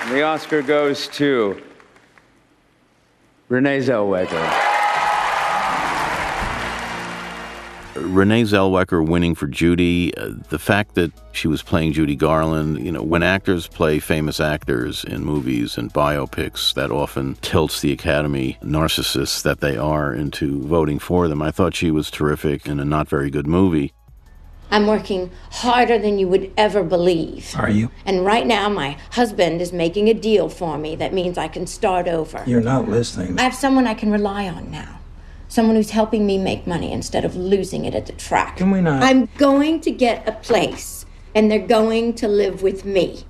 And 0.03 0.13
the 0.13 0.23
Oscar 0.23 0.63
goes 0.63 1.09
to 1.09 1.61
Renee 3.49 3.81
Zellweger. 3.81 4.64
Renee 8.15 8.43
Zellweger 8.43 9.07
winning 9.07 9.35
for 9.35 9.49
Judy, 9.49 10.17
uh, 10.17 10.31
the 10.49 10.59
fact 10.59 10.95
that 10.95 11.13
she 11.33 11.49
was 11.49 11.63
playing 11.63 11.93
Judy 11.95 12.15
Garland, 12.15 12.85
you 12.85 12.93
know, 12.93 13.03
when 13.03 13.25
actors 13.25 13.67
play 13.67 13.99
famous 13.99 14.39
actors 14.39 15.03
in 15.03 15.25
movies 15.25 15.77
and 15.77 15.93
biopics, 15.93 16.73
that 16.75 16.93
often 16.93 17.35
tilts 17.43 17.81
the 17.81 17.93
Academy 17.93 18.57
narcissists 18.63 19.43
that 19.43 19.61
they 19.61 19.77
are 19.77 20.15
into 20.15 20.63
voting 20.63 21.01
for 21.01 21.27
them. 21.27 21.43
I 21.43 21.51
thought 21.51 21.75
she 21.75 21.91
was 21.91 22.11
terrific 22.11 22.67
in 22.67 22.79
a 22.79 22.85
not 22.85 23.09
very 23.09 23.31
good 23.31 23.49
movie. 23.49 23.93
I'm 24.71 24.87
working 24.87 25.31
harder 25.51 25.99
than 25.99 26.19
you 26.19 26.29
would 26.29 26.53
ever 26.57 26.83
believe. 26.83 27.55
Are 27.57 27.71
you? 27.71 27.91
And 28.07 28.25
right 28.25 28.47
now, 28.47 28.69
my 28.69 28.97
husband 29.11 29.61
is 29.61 29.73
making 29.73 30.09
a 30.09 30.15
deal 30.15 30.49
for 30.49 30.79
me 30.79 30.97
that 30.97 31.13
means 31.13 31.37
I 31.37 31.49
can 31.49 31.67
start 31.67 32.09
over. 32.09 32.43
You're 32.47 32.61
not 32.61 32.89
listening. 32.89 33.39
I 33.39 33.43
have 33.43 33.55
someone 33.55 33.87
I 33.87 33.95
can 33.95 34.11
rely 34.11 34.49
on 34.49 34.71
now. 34.71 35.01
Someone 35.55 35.77
who's 35.77 35.91
helping 35.91 36.27
me 36.27 36.37
make 36.37 36.67
money 36.67 36.91
instead 36.91 37.25
of 37.25 37.37
losing 37.37 37.85
it 37.85 37.95
at 37.95 38.07
the 38.07 38.13
track. 38.15 38.57
Can 38.57 38.73
we 38.73 38.81
not? 38.81 39.05
I'm 39.05 39.29
going 39.39 39.81
to 39.83 39.93
get 39.93 40.27
a 40.27 40.33
place, 40.33 41.07
and 41.33 41.49
they're 41.49 41.65
going 41.65 42.15
to 42.15 42.27
live 42.27 42.65
with 42.65 42.85
me. 42.85 43.23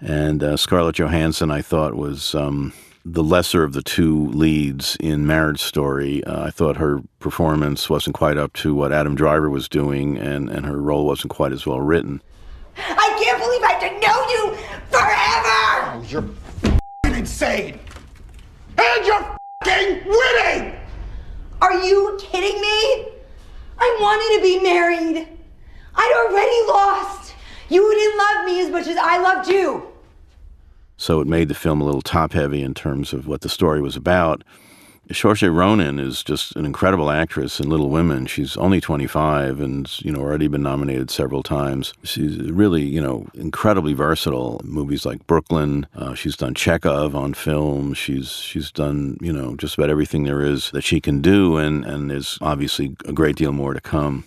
And 0.00 0.42
uh, 0.42 0.56
Scarlett 0.56 0.96
Johansson, 0.96 1.50
I 1.50 1.60
thought, 1.60 1.96
was 1.96 2.34
um, 2.34 2.72
the 3.04 3.22
lesser 3.22 3.62
of 3.62 3.74
the 3.74 3.82
two 3.82 4.28
leads 4.28 4.96
in 5.00 5.26
Marriage 5.26 5.60
Story. 5.60 6.24
Uh, 6.24 6.46
I 6.46 6.50
thought 6.50 6.78
her 6.78 7.02
performance 7.18 7.90
wasn't 7.90 8.16
quite 8.16 8.38
up 8.38 8.54
to 8.54 8.74
what 8.74 8.90
Adam 8.90 9.14
Driver 9.14 9.50
was 9.50 9.68
doing, 9.68 10.16
and, 10.16 10.48
and 10.48 10.64
her 10.64 10.80
role 10.80 11.04
wasn't 11.04 11.30
quite 11.30 11.52
as 11.52 11.66
well 11.66 11.82
written. 11.82 12.22
I 12.78 13.20
can't 13.22 13.38
believe 13.38 13.62
I 13.62 13.72
have 13.72 13.80
to 13.82 14.00
know 14.00 14.28
you 14.30 14.56
forever! 14.88 15.92
Oh, 15.92 16.04
you're 17.04 17.14
insane! 17.14 17.78
And 18.78 19.04
you're 19.04 19.36
winning! 20.06 20.80
Are 21.64 21.82
you 21.82 22.18
kidding 22.20 22.60
me? 22.60 23.08
I 23.78 23.96
wanted 23.98 24.36
to 24.36 24.42
be 24.42 24.62
married. 24.62 25.26
I'd 25.94 26.26
already 26.28 26.68
lost. 26.68 27.34
You 27.70 27.90
didn't 27.94 28.18
love 28.18 28.44
me 28.44 28.60
as 28.60 28.70
much 28.70 28.86
as 28.86 28.98
I 28.98 29.16
loved 29.16 29.48
you. 29.48 29.86
So 30.98 31.22
it 31.22 31.26
made 31.26 31.48
the 31.48 31.54
film 31.54 31.80
a 31.80 31.84
little 31.86 32.02
top 32.02 32.34
heavy 32.34 32.60
in 32.60 32.74
terms 32.74 33.14
of 33.14 33.26
what 33.26 33.40
the 33.40 33.48
story 33.48 33.80
was 33.80 33.96
about. 33.96 34.44
Saoirse 35.10 35.54
Ronan 35.54 35.98
is 35.98 36.22
just 36.22 36.56
an 36.56 36.64
incredible 36.64 37.10
actress 37.10 37.60
in 37.60 37.68
Little 37.68 37.90
Women. 37.90 38.26
She's 38.26 38.56
only 38.56 38.80
25 38.80 39.60
and, 39.60 39.90
you 40.00 40.10
know, 40.10 40.20
already 40.20 40.48
been 40.48 40.62
nominated 40.62 41.10
several 41.10 41.42
times. 41.42 41.92
She's 42.02 42.38
really, 42.50 42.82
you 42.82 43.02
know, 43.02 43.26
incredibly 43.34 43.92
versatile. 43.92 44.60
Movies 44.64 45.04
like 45.04 45.26
Brooklyn. 45.26 45.86
Uh, 45.94 46.14
she's 46.14 46.36
done 46.36 46.54
Chekhov 46.54 47.14
on 47.14 47.34
film. 47.34 47.92
She's 47.92 48.30
she's 48.30 48.70
done, 48.70 49.18
you 49.20 49.32
know, 49.32 49.56
just 49.56 49.76
about 49.76 49.90
everything 49.90 50.24
there 50.24 50.40
is 50.40 50.70
that 50.70 50.82
she 50.82 51.00
can 51.00 51.20
do, 51.20 51.58
and 51.58 51.84
and 51.84 52.10
there's 52.10 52.38
obviously 52.40 52.96
a 53.04 53.12
great 53.12 53.36
deal 53.36 53.52
more 53.52 53.74
to 53.74 53.80
come. 53.80 54.24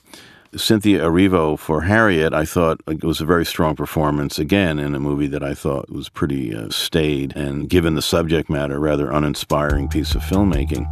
Cynthia 0.56 1.02
Erivo 1.02 1.60
for 1.60 1.82
Harriet, 1.82 2.34
I 2.34 2.46
thought 2.46 2.80
it 2.88 3.04
was 3.04 3.20
a 3.20 3.26
very 3.26 3.46
strong 3.46 3.76
performance, 3.76 4.40
again, 4.40 4.80
in 4.80 4.96
a 4.96 5.00
movie 5.00 5.28
that 5.28 5.44
I 5.44 5.54
thought 5.54 5.90
was 5.90 6.08
pretty 6.08 6.56
uh, 6.56 6.70
staid 6.70 7.36
and, 7.36 7.70
given 7.70 7.96
the 7.96 8.02
subject 8.02 8.50
matter, 8.50 8.80
rather 8.80 9.12
uninspiring 9.12 9.90
piece 9.90 10.16
of 10.16 10.22
filmmaking. 10.22 10.86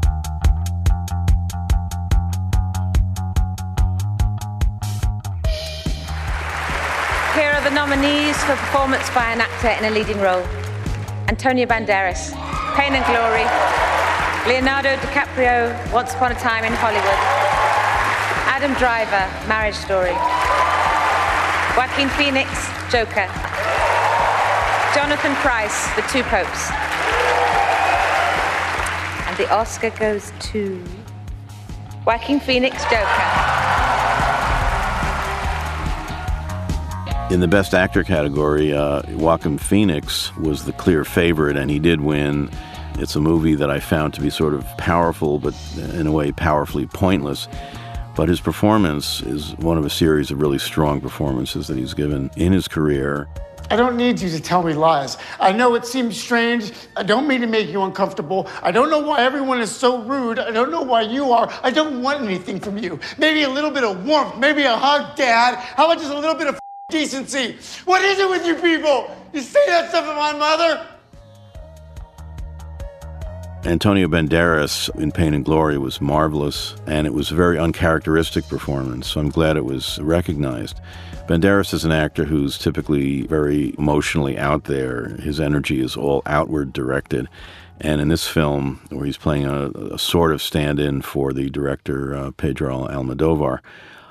Here 7.34 7.52
are 7.52 7.64
the 7.64 7.72
nominees 7.74 8.38
for 8.44 8.56
performance 8.56 9.10
by 9.12 9.32
an 9.32 9.40
actor 9.40 9.70
in 9.70 9.86
a 9.86 9.96
leading 9.96 10.20
role 10.20 10.46
Antonio 11.28 11.66
Banderas, 11.66 12.32
Pain 12.76 12.94
and 12.94 13.06
Glory, 13.06 13.46
Leonardo 14.52 14.96
DiCaprio, 14.98 15.94
Once 15.94 16.14
Upon 16.14 16.34
a 16.34 16.36
Time 16.36 16.66
in 16.66 16.74
Hollywood. 16.74 17.64
Adam 18.56 18.74
Driver, 18.76 19.50
Marriage 19.50 19.76
Story. 19.76 20.14
Joaquin 21.76 22.08
Phoenix, 22.16 22.50
Joker. 22.90 23.28
Jonathan 24.96 25.36
Pryce, 25.44 25.94
The 25.98 26.04
Two 26.04 26.24
Popes. 26.24 26.72
And 29.28 29.36
the 29.36 29.54
Oscar 29.54 29.90
goes 29.90 30.32
to 30.40 30.82
Joaquin 32.06 32.40
Phoenix, 32.40 32.82
Joker. 32.84 33.04
In 37.30 37.42
the 37.42 37.50
Best 37.50 37.74
Actor 37.74 38.06
category, 38.06 38.74
uh, 38.74 39.02
Joaquin 39.18 39.58
Phoenix 39.58 40.34
was 40.38 40.64
the 40.64 40.72
clear 40.72 41.04
favorite, 41.04 41.58
and 41.58 41.70
he 41.70 41.78
did 41.78 42.00
win. 42.00 42.50
It's 43.00 43.18
a 43.18 43.22
movie 43.22 43.56
that 43.56 43.70
I 43.70 43.82
found 43.82 44.14
to 44.14 44.22
be 44.22 44.30
sort 44.30 44.54
of 44.54 44.66
powerful, 44.78 45.40
but 45.40 45.54
in 45.76 46.08
a 46.08 46.12
way 46.14 46.32
powerfully 46.32 46.86
pointless. 46.86 47.50
But 48.15 48.29
his 48.29 48.39
performance 48.39 49.22
is 49.24 49.57
one 49.57 49.77
of 49.77 49.86
a 49.86 49.89
series 49.89 50.31
of 50.31 50.39
really 50.39 50.57
strong 50.57 51.01
performances 51.01 51.67
that 51.67 51.77
he's 51.77 51.93
given 51.93 52.31
in 52.38 52.53
his 52.53 52.65
career. 52.65 53.27
I 53.69 53.75
don't 53.75 53.98
need 53.98 54.22
you 54.22 54.29
to 54.29 54.39
tell 54.39 54.63
me 54.63 54.74
lies. 54.74 55.17
I 55.39 55.51
know 55.51 55.75
it 55.75 55.86
seems 55.86 56.22
strange. 56.22 56.72
I 56.95 57.03
don't 57.03 57.27
mean 57.27 57.41
to 57.41 57.48
make 57.48 57.67
you 57.67 57.84
uncomfortable. 57.84 58.48
I 58.62 58.72
don't 58.72 58.89
know 58.89 59.00
why 59.00 59.22
everyone 59.22 59.60
is 59.60 59.75
so 59.75 60.01
rude. 60.03 60.39
I 60.39 60.51
don't 60.51 60.72
know 60.72 60.84
why 60.84 61.01
you 61.01 61.31
are. 61.31 61.51
I 61.62 61.72
don't 61.72 62.01
want 62.01 62.22
anything 62.22 62.60
from 62.60 62.77
you. 62.77 63.00
Maybe 63.17 63.43
a 63.43 63.50
little 63.50 63.72
bit 63.72 63.84
of 63.84 64.05
warmth, 64.05 64.38
maybe 64.38 64.63
a 64.63 64.77
hug, 64.77 65.17
Dad. 65.17 65.55
How 65.55 65.86
about 65.86 65.98
just 65.98 66.12
a 66.12 66.15
little 66.17 66.36
bit 66.36 66.48
of 66.48 66.60
decency? 66.89 67.57
What 67.84 68.01
is 68.01 68.19
it 68.19 68.29
with 68.29 68.45
you 68.45 68.55
people? 68.55 69.13
You 69.34 69.41
say 69.41 69.65
that 69.67 69.89
stuff 69.89 70.05
to 70.05 70.15
my 70.15 70.31
mother? 70.31 70.86
Antonio 73.65 74.07
Banderas 74.07 74.95
in 74.95 75.12
Pain 75.12 75.34
and 75.34 75.43
Glory 75.43 75.79
was 75.79 76.00
marvelous, 76.00 76.75
and 76.86 77.07
it 77.07 77.13
was 77.15 77.31
a 77.31 77.36
very 77.36 77.57
uncharacteristic 77.57 78.48
performance, 78.48 79.07
so 79.07 79.19
I'm 79.19 79.29
glad 79.29 79.57
it 79.57 79.65
was 79.65 79.98
recognized. 80.01 80.79
Banderas 81.27 81.74
is 81.74 81.84
an 81.84 81.91
actor 81.91 82.25
who's 82.25 82.60
typically 82.60 83.24
very 83.24 83.74
emotionally 83.79 84.38
out 84.38 84.65
there. 84.65 85.17
His 85.19 85.39
energy 85.39 85.81
is 85.81 85.98
all 85.98 86.22
outward 86.27 86.74
directed. 86.74 87.27
And 87.81 88.00
in 88.00 88.10
this 88.10 88.27
film, 88.27 88.81
where 88.89 89.05
he's 89.05 89.17
playing 89.17 89.45
a, 89.45 89.72
a 89.72 89.98
sort 89.98 90.31
of 90.31 90.43
stand 90.43 90.79
in 90.79 91.01
for 91.01 91.34
the 91.34 91.50
director 91.50 92.15
uh, 92.15 92.31
Pedro 92.38 92.88
Almodovar, 92.88 93.62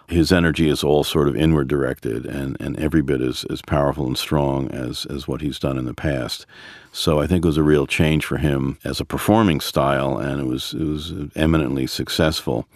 his 0.09 0.33
energy 0.33 0.69
is 0.69 0.85
all 0.85 1.05
sort 1.05 1.29
of 1.29 1.37
inward 1.37 1.69
directed 1.69 2.27
and, 2.27 2.57
and 2.61 2.79
every 2.79 3.03
bit 3.03 3.23
as, 3.23 3.45
as 3.49 3.63
powerful 3.63 4.07
and 4.07 4.19
strong 4.19 4.69
as, 4.71 5.07
as 5.07 5.27
what 5.27 5.41
he's 5.41 5.59
done 5.59 5.79
in 5.79 5.87
the 5.87 5.95
past. 5.95 6.45
So 6.97 7.21
I 7.21 7.27
think 7.27 7.45
it 7.45 7.49
was 7.49 7.57
a 7.57 7.65
real 7.65 7.89
change 7.89 8.25
for 8.25 8.37
him 8.37 8.79
as 8.85 9.01
a 9.01 9.05
performing 9.05 9.59
style, 9.59 10.17
and 10.17 10.41
it 10.41 10.47
was 10.47 10.75
it 10.75 10.85
was 10.85 11.13
eminently 11.35 11.89
successful. 11.89 12.69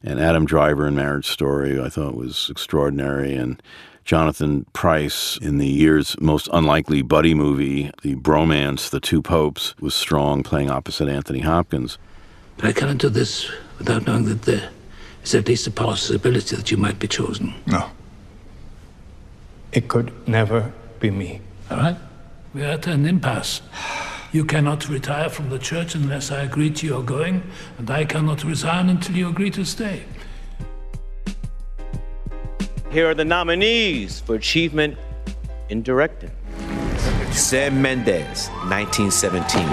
And 0.00 0.20
Adam 0.20 0.46
Driver 0.46 0.86
in 0.86 0.94
Marriage 0.94 1.26
Story, 1.26 1.80
I 1.80 1.88
thought 1.88 2.14
was 2.14 2.48
extraordinary, 2.48 3.34
and 3.34 3.60
Jonathan 4.04 4.64
Pryce 4.74 5.38
in 5.42 5.58
the 5.58 5.66
year's 5.66 6.14
most 6.20 6.48
unlikely 6.52 7.02
buddy 7.02 7.34
movie, 7.34 7.90
The 8.02 8.14
Bromance, 8.14 8.90
The 8.90 9.00
Two 9.00 9.20
Popes, 9.20 9.74
was 9.80 9.92
strong, 9.92 10.44
playing 10.44 10.70
opposite 10.70 11.08
Anthony 11.08 11.40
Hopkins. 11.40 11.98
But 12.56 12.66
I 12.66 12.72
cannot 12.72 12.98
do 12.98 13.08
this 13.08 13.50
without 13.78 14.06
knowing 14.06 14.26
that 14.26 14.42
there 14.42 14.70
is 15.24 15.34
at 15.34 15.48
least 15.48 15.66
a 15.66 15.72
possibility 15.72 16.54
that 16.54 16.70
you 16.70 16.76
might 16.76 17.00
be 17.00 17.08
chosen. 17.08 17.52
No. 17.66 17.90
It 19.72 19.88
could 19.88 20.12
never 20.28 20.72
be 21.00 21.10
me. 21.10 21.40
All 21.72 21.78
right? 21.78 21.96
We 22.54 22.62
are 22.62 22.66
at 22.66 22.86
an 22.86 23.04
impasse. 23.04 23.62
You 24.30 24.44
cannot 24.44 24.88
retire 24.88 25.28
from 25.28 25.50
the 25.50 25.58
church 25.58 25.96
unless 25.96 26.30
I 26.30 26.42
agree 26.42 26.70
to 26.70 26.86
your 26.86 27.02
going, 27.02 27.42
and 27.78 27.90
I 27.90 28.04
cannot 28.04 28.44
resign 28.44 28.90
until 28.90 29.16
you 29.16 29.28
agree 29.28 29.50
to 29.50 29.64
stay. 29.64 30.04
Here 32.92 33.10
are 33.10 33.14
the 33.14 33.24
nominees 33.24 34.20
for 34.20 34.36
achievement 34.36 34.96
in 35.68 35.82
directing. 35.82 36.30
Sam 37.32 37.82
Mendes, 37.82 38.46
1917. 38.70 39.66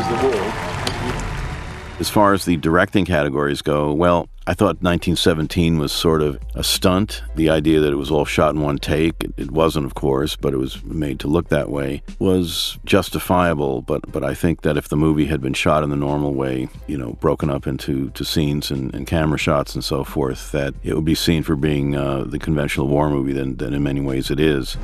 As 2.00 2.10
far 2.10 2.34
as 2.34 2.46
the 2.46 2.58
directing 2.58 3.06
categories 3.06 3.62
go, 3.62 3.94
well, 3.94 4.28
I 4.48 4.56
thought 4.56 4.82
1917 4.82 5.78
was 5.78 5.92
sort 5.92 6.24
of 6.24 6.40
a 6.56 6.64
stunt. 6.64 7.22
The 7.36 7.50
idea 7.52 7.80
that 7.80 7.94
it 7.94 7.98
was 7.98 8.10
all 8.10 8.26
shot 8.26 8.56
in 8.56 8.62
one 8.62 8.80
take, 8.80 9.14
it, 9.38 9.52
wasn't, 9.52 9.86
of 9.86 9.94
course, 9.94 10.36
but 10.36 10.52
it 10.52 10.58
was 10.58 10.84
made 10.84 11.20
to 11.20 11.28
look 11.28 11.50
that 11.50 11.70
way, 11.70 12.02
was 12.18 12.80
justifiable. 12.84 13.84
But 13.84 14.12
but 14.12 14.24
I 14.24 14.34
think 14.34 14.62
that 14.62 14.78
if 14.78 14.90
the 14.90 14.98
movie 14.98 15.26
had 15.26 15.42
been 15.42 15.54
shot 15.54 15.84
in 15.84 15.92
the 15.92 15.96
normal 15.96 16.34
way, 16.34 16.70
you 16.88 16.98
know, 16.98 17.14
broken 17.22 17.52
up 17.52 17.68
into 17.68 18.10
to 18.10 18.26
scenes 18.26 18.72
and, 18.72 18.94
and 18.96 19.06
camera 19.06 19.38
shots 19.38 19.76
and 19.76 19.84
so 19.84 20.04
forth, 20.04 20.52
that 20.52 20.74
it 20.84 20.96
would 20.96 21.06
be 21.06 21.16
seen 21.16 21.44
for 21.44 21.56
being 21.56 21.96
uh, 21.96 22.24
the 22.24 22.40
conventional 22.40 22.88
war 22.88 23.12
movie 23.12 23.34
than, 23.34 23.58
that 23.58 23.74
in 23.74 23.84
many 23.84 24.02
ways 24.02 24.32
it 24.32 24.40
is. 24.40 24.76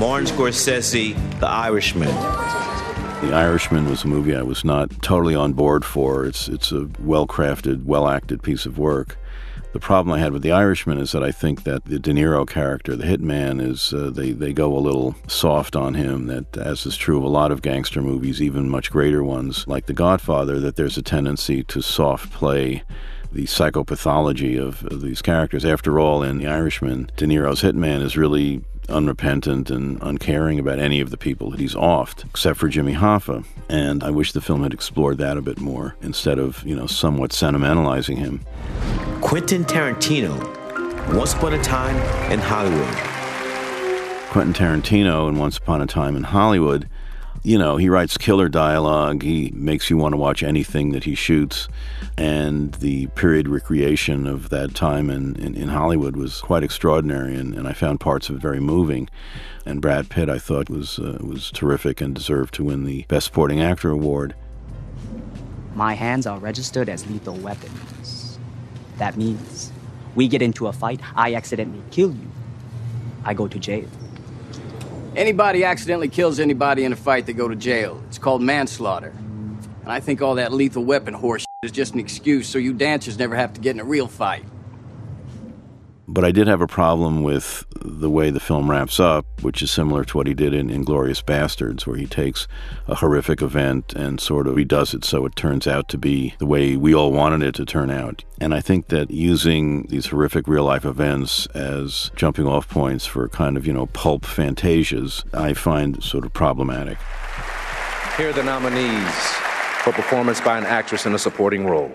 Martin 0.00 0.26
Scorsese, 0.26 1.14
The 1.38 1.48
Irishman. 1.48 2.67
The 3.20 3.34
Irishman 3.34 3.90
was 3.90 4.04
a 4.04 4.08
movie 4.08 4.36
I 4.36 4.42
was 4.42 4.64
not 4.64 5.02
totally 5.02 5.34
on 5.34 5.52
board 5.52 5.84
for. 5.84 6.24
It's 6.24 6.48
it's 6.48 6.70
a 6.70 6.88
well 7.00 7.26
crafted, 7.26 7.84
well 7.84 8.08
acted 8.08 8.44
piece 8.44 8.64
of 8.64 8.78
work. 8.78 9.18
The 9.72 9.80
problem 9.80 10.14
I 10.14 10.20
had 10.20 10.32
with 10.32 10.42
The 10.42 10.52
Irishman 10.52 10.98
is 10.98 11.12
that 11.12 11.24
I 11.24 11.32
think 11.32 11.64
that 11.64 11.84
the 11.84 11.98
De 11.98 12.12
Niro 12.12 12.48
character, 12.48 12.96
the 12.96 13.04
hitman, 13.04 13.60
is 13.60 13.92
uh, 13.92 14.10
they 14.10 14.30
they 14.30 14.52
go 14.52 14.74
a 14.74 14.78
little 14.78 15.16
soft 15.26 15.74
on 15.74 15.94
him. 15.94 16.28
That 16.28 16.56
as 16.56 16.86
is 16.86 16.96
true 16.96 17.18
of 17.18 17.24
a 17.24 17.28
lot 17.28 17.50
of 17.50 17.60
gangster 17.60 18.00
movies, 18.00 18.40
even 18.40 18.68
much 18.68 18.90
greater 18.90 19.24
ones 19.24 19.66
like 19.66 19.86
The 19.86 19.92
Godfather, 19.92 20.60
that 20.60 20.76
there's 20.76 20.96
a 20.96 21.02
tendency 21.02 21.64
to 21.64 21.82
soft 21.82 22.32
play 22.32 22.84
the 23.32 23.44
psychopathology 23.44 24.58
of, 24.58 24.84
of, 24.84 25.02
these 25.02 25.20
characters. 25.20 25.64
After 25.64 26.00
all, 26.00 26.22
in 26.22 26.38
The 26.38 26.46
Irishman, 26.46 27.10
De 27.16 27.26
Niro's 27.26 27.62
hitman 27.62 28.00
is 28.00 28.16
really 28.16 28.62
unrepentant 28.88 29.70
and 29.70 29.98
uncaring 30.02 30.58
about 30.58 30.78
any 30.78 31.00
of 31.00 31.10
the 31.10 31.16
people 31.16 31.50
that 31.50 31.60
he's 31.60 31.74
offed, 31.74 32.24
except 32.24 32.58
for 32.58 32.68
Jimmy 32.68 32.94
Hoffa. 32.94 33.44
And 33.68 34.02
I 34.02 34.10
wish 34.10 34.32
the 34.32 34.40
film 34.40 34.62
had 34.62 34.72
explored 34.72 35.18
that 35.18 35.36
a 35.36 35.42
bit 35.42 35.60
more 35.60 35.96
instead 36.02 36.38
of, 36.38 36.62
you 36.64 36.74
know, 36.74 36.86
somewhat 36.86 37.30
sentimentalizing 37.30 38.16
him. 38.16 38.44
Quentin 39.20 39.64
Tarantino, 39.64 40.36
Once 41.14 41.34
Upon 41.34 41.54
a 41.54 41.62
Time 41.62 41.96
in 42.32 42.38
Hollywood. 42.38 42.94
Quentin 44.30 44.52
Tarantino 44.52 45.28
in 45.28 45.38
Once 45.38 45.58
Upon 45.58 45.80
a 45.80 45.86
Time 45.86 46.16
in 46.16 46.22
Hollywood, 46.22 46.88
you 47.42 47.58
know, 47.58 47.76
he 47.76 47.88
writes 47.88 48.16
killer 48.16 48.48
dialogue. 48.48 49.22
He 49.22 49.50
makes 49.54 49.90
you 49.90 49.96
want 49.96 50.12
to 50.12 50.16
watch 50.16 50.42
anything 50.42 50.92
that 50.92 51.04
he 51.04 51.14
shoots 51.14 51.68
and 52.18 52.74
the 52.74 53.06
period 53.08 53.46
recreation 53.46 54.26
of 54.26 54.48
that 54.48 54.74
time 54.74 55.08
in, 55.08 55.36
in, 55.36 55.54
in 55.54 55.68
Hollywood 55.68 56.16
was 56.16 56.40
quite 56.40 56.64
extraordinary, 56.64 57.36
and, 57.36 57.54
and, 57.54 57.68
I 57.68 57.72
found 57.72 58.00
parts 58.00 58.28
of 58.28 58.36
it 58.36 58.42
very 58.42 58.58
moving. 58.58 59.08
And 59.64 59.80
Brad 59.80 60.08
Pitt, 60.10 60.28
I 60.28 60.38
thought, 60.38 60.68
was 60.68 60.98
uh, 60.98 61.18
was 61.20 61.52
terrific 61.52 62.00
and 62.00 62.14
deserved 62.14 62.54
to 62.54 62.64
win 62.64 62.84
the 62.84 63.04
Best 63.06 63.26
Supporting 63.26 63.60
Actor 63.60 63.90
award. 63.90 64.34
My 65.76 65.94
hands 65.94 66.26
are 66.26 66.38
registered 66.38 66.88
as 66.88 67.08
lethal 67.08 67.36
weapons. 67.36 68.38
That 68.96 69.16
means 69.16 69.70
we 70.16 70.26
get 70.26 70.42
into 70.42 70.66
a 70.66 70.72
fight, 70.72 71.00
I 71.14 71.34
accidentally 71.34 71.82
kill 71.92 72.10
you, 72.10 72.30
I 73.24 73.32
go 73.32 73.46
to 73.46 73.58
jail. 73.60 73.86
Anybody 75.18 75.64
accidentally 75.64 76.06
kills 76.06 76.38
anybody 76.38 76.84
in 76.84 76.92
a 76.92 76.96
fight, 76.96 77.26
they 77.26 77.32
go 77.32 77.48
to 77.48 77.56
jail. 77.56 78.00
It's 78.06 78.18
called 78.18 78.40
manslaughter. 78.40 79.12
And 79.82 79.90
I 79.90 79.98
think 79.98 80.22
all 80.22 80.36
that 80.36 80.52
lethal 80.52 80.84
weapon 80.84 81.12
horse 81.12 81.44
is 81.64 81.72
just 81.72 81.92
an 81.94 81.98
excuse 81.98 82.48
so 82.48 82.56
you 82.56 82.72
dancers 82.72 83.18
never 83.18 83.34
have 83.34 83.52
to 83.54 83.60
get 83.60 83.74
in 83.74 83.80
a 83.80 83.84
real 83.84 84.06
fight. 84.06 84.44
But 86.10 86.24
I 86.24 86.30
did 86.30 86.48
have 86.48 86.62
a 86.62 86.66
problem 86.66 87.22
with 87.22 87.66
the 87.82 88.08
way 88.08 88.30
the 88.30 88.40
film 88.40 88.70
wraps 88.70 88.98
up, 88.98 89.26
which 89.42 89.60
is 89.60 89.70
similar 89.70 90.04
to 90.06 90.16
what 90.16 90.26
he 90.26 90.32
did 90.32 90.54
in 90.54 90.68
Inglourious 90.68 91.22
Basterds, 91.22 91.86
where 91.86 91.98
he 91.98 92.06
takes 92.06 92.48
a 92.86 92.94
horrific 92.94 93.42
event 93.42 93.92
and 93.92 94.18
sort 94.18 94.46
of 94.46 94.54
redoes 94.54 94.94
it 94.94 95.04
so 95.04 95.26
it 95.26 95.36
turns 95.36 95.66
out 95.66 95.90
to 95.90 95.98
be 95.98 96.34
the 96.38 96.46
way 96.46 96.76
we 96.76 96.94
all 96.94 97.12
wanted 97.12 97.42
it 97.42 97.54
to 97.56 97.66
turn 97.66 97.90
out. 97.90 98.24
And 98.40 98.54
I 98.54 98.60
think 98.60 98.88
that 98.88 99.10
using 99.10 99.82
these 99.88 100.06
horrific 100.06 100.48
real 100.48 100.64
life 100.64 100.86
events 100.86 101.44
as 101.48 102.10
jumping 102.16 102.46
off 102.46 102.70
points 102.70 103.04
for 103.04 103.28
kind 103.28 103.58
of, 103.58 103.66
you 103.66 103.74
know, 103.74 103.84
pulp 103.86 104.22
fantasias, 104.22 105.22
I 105.34 105.52
find 105.52 106.02
sort 106.02 106.24
of 106.24 106.32
problematic. 106.32 106.96
Here 108.16 108.30
are 108.30 108.32
the 108.32 108.42
nominees 108.42 109.14
for 109.82 109.92
performance 109.92 110.40
by 110.40 110.56
an 110.56 110.64
actress 110.64 111.04
in 111.04 111.14
a 111.14 111.18
supporting 111.18 111.66
role 111.66 111.92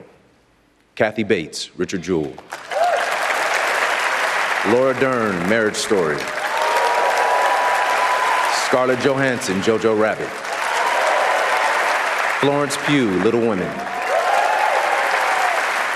Kathy 0.93 1.23
Bates, 1.23 1.75
Richard 1.79 2.03
Jewell. 2.03 2.35
Laura 4.67 4.97
Dern, 4.97 5.49
Marriage 5.49 5.75
Story. 5.75 6.17
Scarlett 8.65 8.99
Johansson, 9.01 9.59
Jojo 9.59 9.99
Rabbit. 9.99 10.29
Florence 12.39 12.77
Pugh, 12.85 13.11
Little 13.23 13.41
Women. 13.41 13.67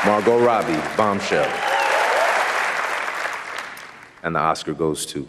Margot 0.06 0.40
Robbie, 0.44 0.82
Bombshell. 0.98 1.50
And 4.24 4.36
the 4.36 4.40
Oscar 4.40 4.74
goes 4.74 5.06
to 5.08 5.26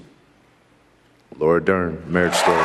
Laura 1.39 1.65
Dern, 1.65 2.03
Marriage 2.13 2.35
Story. 2.35 2.57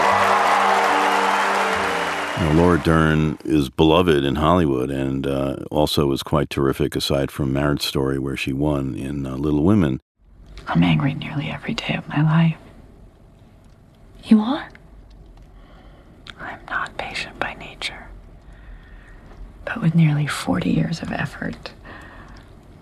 Laura 2.55 2.79
Dern 2.79 3.37
is 3.45 3.69
beloved 3.69 4.23
in 4.23 4.35
Hollywood 4.35 4.89
and 4.89 5.27
uh, 5.27 5.57
also 5.69 6.07
was 6.07 6.23
quite 6.23 6.49
terrific 6.49 6.95
aside 6.95 7.29
from 7.29 7.53
Marriage 7.53 7.83
Story, 7.83 8.17
where 8.17 8.35
she 8.35 8.53
won 8.53 8.95
in 8.95 9.27
uh, 9.27 9.35
Little 9.35 9.63
Women. 9.63 10.01
I'm 10.67 10.83
angry 10.83 11.13
nearly 11.13 11.49
every 11.49 11.73
day 11.73 11.95
of 11.95 12.07
my 12.07 12.21
life. 12.21 12.57
You 14.23 14.39
are? 14.39 14.69
I'm 16.39 16.59
not 16.69 16.97
patient 16.97 17.37
by 17.39 17.53
nature. 17.55 18.07
But 19.65 19.81
with 19.81 19.95
nearly 19.95 20.27
40 20.27 20.69
years 20.69 21.01
of 21.01 21.11
effort, 21.11 21.71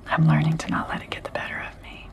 I'm 0.07 0.27
learning 0.27 0.57
to 0.59 0.69
not 0.69 0.89
let 0.89 1.01
it 1.01 1.09
get 1.09 1.23
the 1.23 1.31
better 1.31 1.59
of 1.59 1.81
me. 1.83 2.09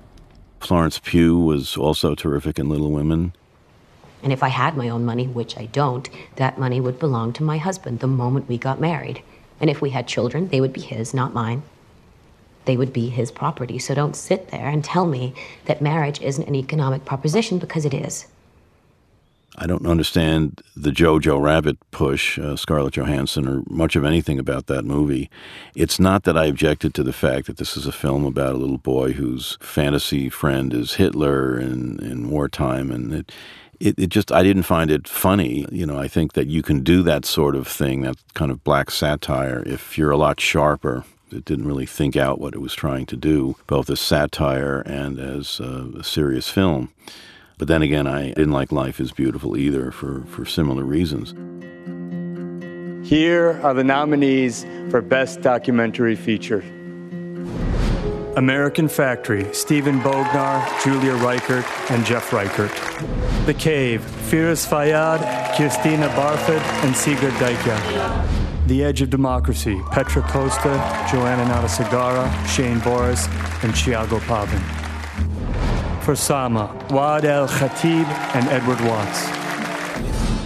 Florence 0.60 0.98
Pugh 0.98 1.38
was 1.38 1.76
also 1.76 2.14
terrific 2.14 2.58
in 2.58 2.68
Little 2.68 2.90
Women. 2.90 3.34
And 4.22 4.32
if 4.32 4.42
I 4.42 4.48
had 4.48 4.76
my 4.76 4.88
own 4.88 5.04
money, 5.04 5.26
which 5.26 5.56
I 5.56 5.66
don't, 5.66 6.08
that 6.36 6.58
money 6.58 6.80
would 6.80 6.98
belong 6.98 7.32
to 7.34 7.42
my 7.42 7.58
husband 7.58 8.00
the 8.00 8.06
moment 8.06 8.48
we 8.48 8.58
got 8.58 8.80
married. 8.80 9.22
And 9.60 9.70
if 9.70 9.80
we 9.80 9.90
had 9.90 10.08
children, 10.08 10.48
they 10.48 10.60
would 10.60 10.72
be 10.72 10.80
his, 10.80 11.14
not 11.14 11.34
mine. 11.34 11.62
They 12.68 12.76
would 12.76 12.92
be 12.92 13.08
his 13.08 13.30
property. 13.30 13.78
So 13.78 13.94
don't 13.94 14.14
sit 14.14 14.48
there 14.48 14.68
and 14.68 14.84
tell 14.84 15.06
me 15.06 15.32
that 15.64 15.80
marriage 15.80 16.20
isn't 16.20 16.46
an 16.46 16.54
economic 16.54 17.06
proposition 17.06 17.58
because 17.58 17.86
it 17.86 17.94
is. 17.94 18.26
I 19.56 19.66
don't 19.66 19.86
understand 19.86 20.60
the 20.76 20.90
Jojo 20.90 21.40
Rabbit 21.42 21.78
push, 21.92 22.38
uh, 22.38 22.56
Scarlett 22.56 22.92
Johansson, 22.92 23.48
or 23.48 23.62
much 23.70 23.96
of 23.96 24.04
anything 24.04 24.38
about 24.38 24.66
that 24.66 24.84
movie. 24.84 25.30
It's 25.74 25.98
not 25.98 26.24
that 26.24 26.36
I 26.36 26.44
objected 26.44 26.92
to 26.92 27.02
the 27.02 27.14
fact 27.14 27.46
that 27.46 27.56
this 27.56 27.74
is 27.74 27.86
a 27.86 27.90
film 27.90 28.26
about 28.26 28.54
a 28.54 28.58
little 28.58 28.76
boy 28.76 29.12
whose 29.12 29.56
fantasy 29.62 30.28
friend 30.28 30.74
is 30.74 30.96
Hitler 30.96 31.58
in, 31.58 31.98
in 32.00 32.28
wartime, 32.28 32.90
and 32.90 33.14
it, 33.14 33.32
it, 33.80 33.98
it 33.98 34.08
just 34.10 34.30
I 34.30 34.42
didn't 34.42 34.64
find 34.64 34.90
it 34.90 35.08
funny. 35.08 35.64
You 35.72 35.86
know, 35.86 35.98
I 35.98 36.06
think 36.06 36.34
that 36.34 36.48
you 36.48 36.62
can 36.62 36.84
do 36.84 37.02
that 37.04 37.24
sort 37.24 37.56
of 37.56 37.66
thing, 37.66 38.02
that 38.02 38.16
kind 38.34 38.50
of 38.50 38.62
black 38.62 38.90
satire, 38.90 39.62
if 39.64 39.96
you're 39.96 40.10
a 40.10 40.18
lot 40.18 40.38
sharper. 40.38 41.04
It 41.30 41.44
didn't 41.44 41.66
really 41.66 41.86
think 41.86 42.16
out 42.16 42.40
what 42.40 42.54
it 42.54 42.60
was 42.60 42.74
trying 42.74 43.06
to 43.06 43.16
do, 43.16 43.56
both 43.66 43.90
as 43.90 44.00
satire 44.00 44.80
and 44.80 45.18
as 45.18 45.60
uh, 45.60 45.88
a 45.98 46.04
serious 46.04 46.48
film. 46.48 46.92
But 47.58 47.68
then 47.68 47.82
again, 47.82 48.06
I 48.06 48.28
didn't 48.28 48.52
like 48.52 48.72
Life 48.72 49.00
is 49.00 49.12
Beautiful 49.12 49.56
either 49.56 49.90
for, 49.90 50.22
for 50.26 50.46
similar 50.46 50.84
reasons. 50.84 51.34
Here 53.06 53.60
are 53.62 53.74
the 53.74 53.84
nominees 53.84 54.64
for 54.90 55.02
Best 55.02 55.42
Documentary 55.42 56.14
Feature. 56.14 56.62
American 58.36 58.86
Factory, 58.86 59.52
Steven 59.52 59.98
Bognar, 59.98 60.64
Julia 60.84 61.14
Reichert, 61.14 61.64
and 61.90 62.06
Jeff 62.06 62.32
Reichert. 62.32 62.70
The 63.46 63.54
Cave, 63.54 64.00
Feras 64.30 64.64
Fayyad, 64.64 65.56
Christina 65.56 66.08
Barfod, 66.10 66.60
and 66.84 66.96
Sigrid 66.96 67.34
Dyekjær. 67.34 68.27
The 68.68 68.84
Edge 68.84 69.00
of 69.00 69.08
Democracy, 69.08 69.80
Petra 69.92 70.20
Costa, 70.20 70.74
Joanna 71.10 71.42
Natasegara, 71.44 72.28
Shane 72.48 72.80
Boris, 72.80 73.26
and 73.62 73.74
Tiago 73.74 74.18
Pavan. 74.18 74.60
For 76.02 76.14
Sama, 76.14 76.68
Waad 76.90 77.24
al-Kateab 77.24 78.06
and 78.36 78.46
Edward 78.48 78.78
Watts. 78.82 79.24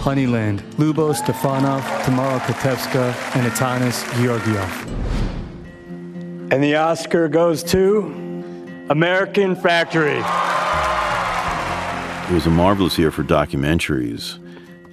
Honeyland, 0.01 0.61
Lubo 0.77 1.13
Stefanov, 1.13 1.83
Tamara 2.05 2.39
Kotevska, 2.39 3.13
and 3.35 3.45
Atanas 3.51 4.05
Georgiev. 4.23 4.71
And 6.49 6.63
the 6.63 6.77
Oscar 6.77 7.27
goes 7.27 7.61
to 7.65 8.05
American 8.89 9.53
Factory. 9.53 10.19
It 12.29 12.33
was 12.33 12.47
a 12.47 12.51
marvelous 12.51 12.97
year 12.97 13.11
for 13.11 13.23
documentaries. 13.25 14.39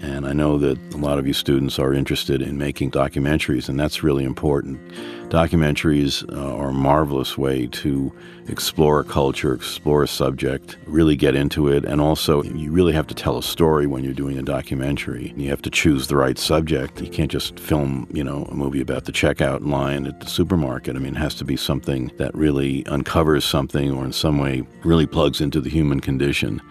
And 0.03 0.27
I 0.27 0.33
know 0.33 0.57
that 0.57 0.79
a 0.95 0.97
lot 0.97 1.19
of 1.19 1.27
you 1.27 1.35
students 1.35 1.79
are 1.79 1.93
interested 1.93 2.41
in 2.41 2.57
making 2.57 2.91
documentaries, 2.91 3.69
and 3.69 3.79
that's 3.79 4.03
really 4.03 4.25
important. 4.25 4.81
Documentaries 5.29 6.27
uh, 6.33 6.57
are 6.57 6.71
a 6.71 6.73
marvelous 6.73 7.37
way 7.37 7.67
to 7.67 8.11
explore 8.49 9.01
a 9.01 9.05
culture, 9.05 9.53
explore 9.53 10.03
a 10.03 10.09
subject, 10.09 10.79
really 10.87 11.17
get 11.17 11.37
into 11.37 11.69
it, 11.69 11.85
and 11.85 12.01
also 12.01 12.43
you 12.43 12.73
really 12.73 12.95
have 12.95 13.07
to 13.09 13.15
tell 13.15 13.37
a 13.37 13.43
story 13.43 13.87
when 13.87 14.03
you're 14.03 14.15
doing 14.15 14.39
a 14.39 14.43
documentary. 14.43 15.35
You 15.37 15.51
have 15.51 15.63
to 15.63 15.71
choose 15.71 16.07
the 16.07 16.17
right 16.17 16.39
subject. 16.39 17.03
You 17.03 17.11
can't 17.11 17.31
just 17.31 17.61
film, 17.61 18.09
you 18.11 18.25
know, 18.25 18.45
a 18.51 18.55
movie 18.55 18.81
about 18.81 19.05
the 19.05 19.13
checkout 19.13 19.67
line 19.67 20.07
at 20.07 20.21
the 20.21 20.27
supermarket. 20.27 20.97
I 20.97 20.99
mean, 20.99 21.15
it 21.15 21.19
has 21.19 21.35
to 21.37 21.45
be 21.45 21.57
something 21.57 22.11
that 22.17 22.35
really 22.35 22.87
uncovers 22.87 23.45
something 23.45 23.93
or 23.93 24.07
in 24.07 24.13
some 24.13 24.39
way 24.39 24.63
really 24.83 25.07
plugs 25.07 25.43
into 25.43 25.61
the 25.61 25.71
human 25.71 26.01
condition. 26.01 26.63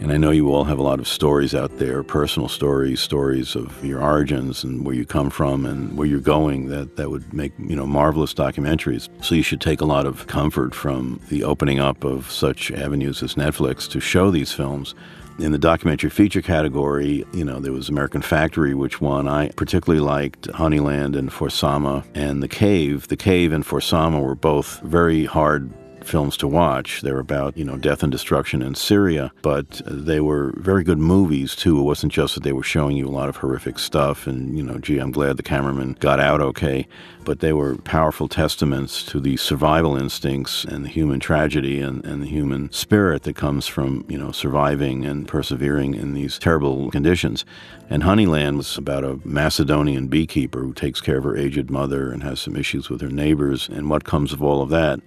And 0.00 0.12
I 0.12 0.16
know 0.16 0.32
you 0.32 0.52
all 0.52 0.64
have 0.64 0.78
a 0.78 0.82
lot 0.82 0.98
of 0.98 1.08
stories 1.08 1.54
out 1.54 1.78
there, 1.78 2.02
personal 2.02 2.48
stories, 2.48 3.00
stories 3.00 3.54
of 3.54 3.82
your 3.84 4.02
origins 4.02 4.64
and 4.64 4.84
where 4.84 4.94
you 4.94 5.06
come 5.06 5.30
from 5.30 5.64
and 5.64 5.96
where 5.96 6.06
you're 6.06 6.20
going 6.20 6.68
that, 6.68 6.96
that 6.96 7.10
would 7.10 7.32
make, 7.32 7.52
you 7.58 7.76
know, 7.76 7.86
marvelous 7.86 8.34
documentaries. 8.34 9.08
So 9.24 9.34
you 9.34 9.42
should 9.42 9.60
take 9.60 9.80
a 9.80 9.86
lot 9.86 10.04
of 10.04 10.26
comfort 10.26 10.74
from 10.74 11.20
the 11.28 11.44
opening 11.44 11.78
up 11.78 12.04
of 12.04 12.30
such 12.30 12.70
avenues 12.72 13.22
as 13.22 13.34
Netflix 13.34 13.88
to 13.90 14.00
show 14.00 14.30
these 14.30 14.52
films. 14.52 14.94
In 15.38 15.50
the 15.50 15.58
documentary 15.58 16.10
feature 16.10 16.42
category, 16.42 17.24
you 17.32 17.44
know, 17.44 17.58
there 17.58 17.72
was 17.72 17.88
American 17.88 18.22
Factory, 18.22 18.72
which 18.72 19.00
won. 19.00 19.26
I 19.26 19.48
particularly 19.50 20.04
liked 20.04 20.48
Honeyland 20.48 21.16
and 21.16 21.32
For 21.32 21.50
Sama 21.50 22.04
and 22.14 22.40
The 22.40 22.48
Cave. 22.48 23.08
The 23.08 23.16
Cave 23.16 23.52
and 23.52 23.66
For 23.66 23.80
Sama 23.80 24.20
were 24.20 24.36
both 24.36 24.80
very 24.80 25.24
hard 25.24 25.72
films 26.06 26.36
to 26.38 26.48
watch. 26.48 27.00
They're 27.02 27.18
about, 27.18 27.56
you 27.56 27.64
know, 27.64 27.76
death 27.76 28.02
and 28.02 28.12
destruction 28.12 28.62
in 28.62 28.74
Syria, 28.74 29.32
but 29.42 29.82
they 29.86 30.20
were 30.20 30.54
very 30.56 30.84
good 30.84 30.98
movies 30.98 31.54
too. 31.56 31.78
It 31.78 31.82
wasn't 31.82 32.12
just 32.12 32.34
that 32.34 32.42
they 32.44 32.52
were 32.52 32.62
showing 32.62 32.96
you 32.96 33.08
a 33.08 33.10
lot 33.10 33.28
of 33.28 33.36
horrific 33.36 33.78
stuff 33.78 34.26
and, 34.26 34.56
you 34.56 34.62
know, 34.62 34.78
gee, 34.78 34.98
I'm 34.98 35.12
glad 35.12 35.36
the 35.36 35.42
cameraman 35.42 35.96
got 36.00 36.20
out 36.20 36.40
okay, 36.40 36.86
but 37.24 37.40
they 37.40 37.52
were 37.52 37.76
powerful 37.76 38.28
testaments 38.28 39.02
to 39.04 39.20
the 39.20 39.36
survival 39.36 39.96
instincts 39.96 40.64
and 40.64 40.84
the 40.84 40.88
human 40.88 41.20
tragedy 41.20 41.80
and, 41.80 42.04
and 42.04 42.22
the 42.22 42.28
human 42.28 42.70
spirit 42.72 43.22
that 43.22 43.36
comes 43.36 43.66
from, 43.66 44.04
you 44.08 44.18
know, 44.18 44.32
surviving 44.32 45.04
and 45.04 45.26
persevering 45.26 45.94
in 45.94 46.14
these 46.14 46.38
terrible 46.38 46.90
conditions. 46.90 47.44
And 47.90 48.02
Honeyland 48.02 48.56
was 48.56 48.78
about 48.78 49.04
a 49.04 49.20
Macedonian 49.24 50.08
beekeeper 50.08 50.60
who 50.60 50.72
takes 50.72 51.00
care 51.00 51.18
of 51.18 51.24
her 51.24 51.36
aged 51.36 51.70
mother 51.70 52.10
and 52.10 52.22
has 52.22 52.40
some 52.40 52.56
issues 52.56 52.88
with 52.88 53.00
her 53.00 53.08
neighbors 53.08 53.68
and 53.68 53.90
what 53.90 54.04
comes 54.04 54.32
of 54.32 54.42
all 54.42 54.62
of 54.62 54.70
that. 54.70 55.00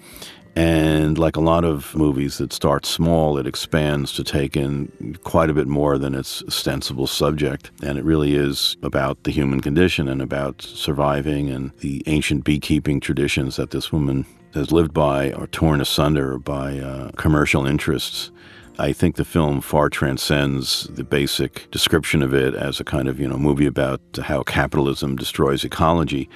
And 0.57 1.19
like 1.19 1.35
a 1.35 1.39
lot 1.39 1.63
of 1.63 1.93
movies 1.93 2.39
that 2.39 2.51
start 2.51 2.83
small, 2.83 3.37
it 3.37 3.45
expands 3.45 4.11
to 4.13 4.23
take 4.23 4.57
in 4.57 5.15
quite 5.23 5.51
a 5.51 5.53
bit 5.53 5.67
more 5.67 5.99
than 5.99 6.15
its 6.15 6.41
ostensible 6.47 7.05
subject. 7.05 7.69
And 7.83 7.99
it 7.99 8.03
really 8.03 8.33
is 8.33 8.75
about 8.81 9.23
the 9.23 9.29
human 9.29 9.61
condition 9.61 10.07
and 10.07 10.19
about 10.19 10.63
surviving 10.63 11.51
and 11.51 11.77
the 11.81 12.01
ancient 12.07 12.43
beekeeping 12.43 12.99
traditions 12.99 13.55
that 13.57 13.69
this 13.69 13.91
woman 13.91 14.25
has 14.55 14.71
lived 14.71 14.95
by 14.95 15.31
are 15.33 15.45
torn 15.45 15.79
asunder 15.79 16.39
by 16.39 16.79
uh, 16.79 17.11
commercial 17.11 17.67
interests. 17.67 18.31
I 18.79 18.93
think 18.93 19.15
the 19.15 19.25
film 19.25 19.61
far 19.61 19.89
transcends 19.89 20.87
the 20.87 21.03
basic 21.03 21.69
description 21.69 22.23
of 22.23 22.33
it 22.33 22.55
as 22.55 22.79
a 22.79 22.83
kind 22.83 23.07
of, 23.07 23.19
you 23.19 23.27
know, 23.27 23.37
movie 23.37 23.67
about 23.67 24.01
how 24.23 24.41
capitalism 24.41 25.17
destroys 25.17 25.63
ecology 25.63 26.29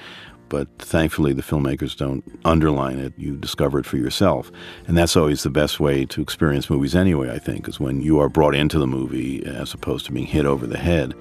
but 0.52 0.68
thankfully 0.78 1.32
the 1.32 1.40
filmmakers 1.40 1.96
don't 1.96 2.22
underline 2.44 2.98
it. 2.98 3.14
You 3.16 3.38
discover 3.38 3.78
it 3.78 3.86
for 3.86 3.96
yourself. 3.96 4.52
And 4.86 4.98
that's 4.98 5.16
always 5.16 5.44
the 5.44 5.50
best 5.50 5.80
way 5.80 6.04
to 6.04 6.20
experience 6.20 6.68
movies 6.68 6.94
anyway, 6.94 7.32
I 7.32 7.38
think, 7.38 7.66
is 7.68 7.80
when 7.80 8.02
you 8.02 8.20
are 8.20 8.28
brought 8.28 8.54
into 8.54 8.78
the 8.78 8.86
movie 8.86 9.42
as 9.46 9.72
opposed 9.72 10.04
to 10.06 10.12
being 10.12 10.26
hit 10.26 10.44
over 10.44 10.66
the 10.66 10.76
head. 10.76 11.14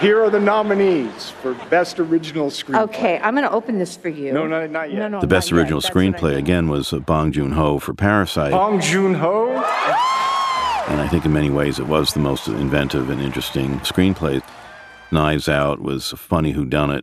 Here 0.00 0.24
are 0.24 0.30
the 0.30 0.40
nominees 0.40 1.28
for 1.28 1.52
Best 1.68 2.00
Original 2.00 2.48
Screenplay. 2.48 2.80
Okay, 2.84 3.18
I'm 3.18 3.34
going 3.34 3.46
to 3.46 3.52
open 3.52 3.78
this 3.78 3.94
for 3.94 4.08
you. 4.08 4.32
No, 4.32 4.46
no, 4.46 4.66
not 4.66 4.90
yet. 4.90 5.00
No, 5.00 5.08
no, 5.08 5.20
the 5.20 5.26
best 5.26 5.52
not 5.52 5.58
yet. 5.58 5.60
original 5.60 5.82
screenplay, 5.82 6.34
again, 6.38 6.70
was 6.70 6.94
uh, 6.94 7.00
Bong 7.00 7.30
Joon 7.30 7.52
Ho 7.52 7.78
for 7.78 7.92
Parasite. 7.92 8.52
Bong 8.52 8.80
Joon 8.80 9.12
Ho. 9.12 9.50
And 9.50 10.98
I 10.98 11.08
think 11.08 11.26
in 11.26 11.32
many 11.34 11.50
ways 11.50 11.78
it 11.78 11.88
was 11.88 12.14
the 12.14 12.20
most 12.20 12.48
inventive 12.48 13.10
and 13.10 13.20
interesting 13.20 13.80
screenplay. 13.80 14.42
Knives 15.12 15.48
Out 15.48 15.80
was 15.80 16.12
a 16.12 16.16
funny 16.16 16.54
whodunit. 16.54 17.02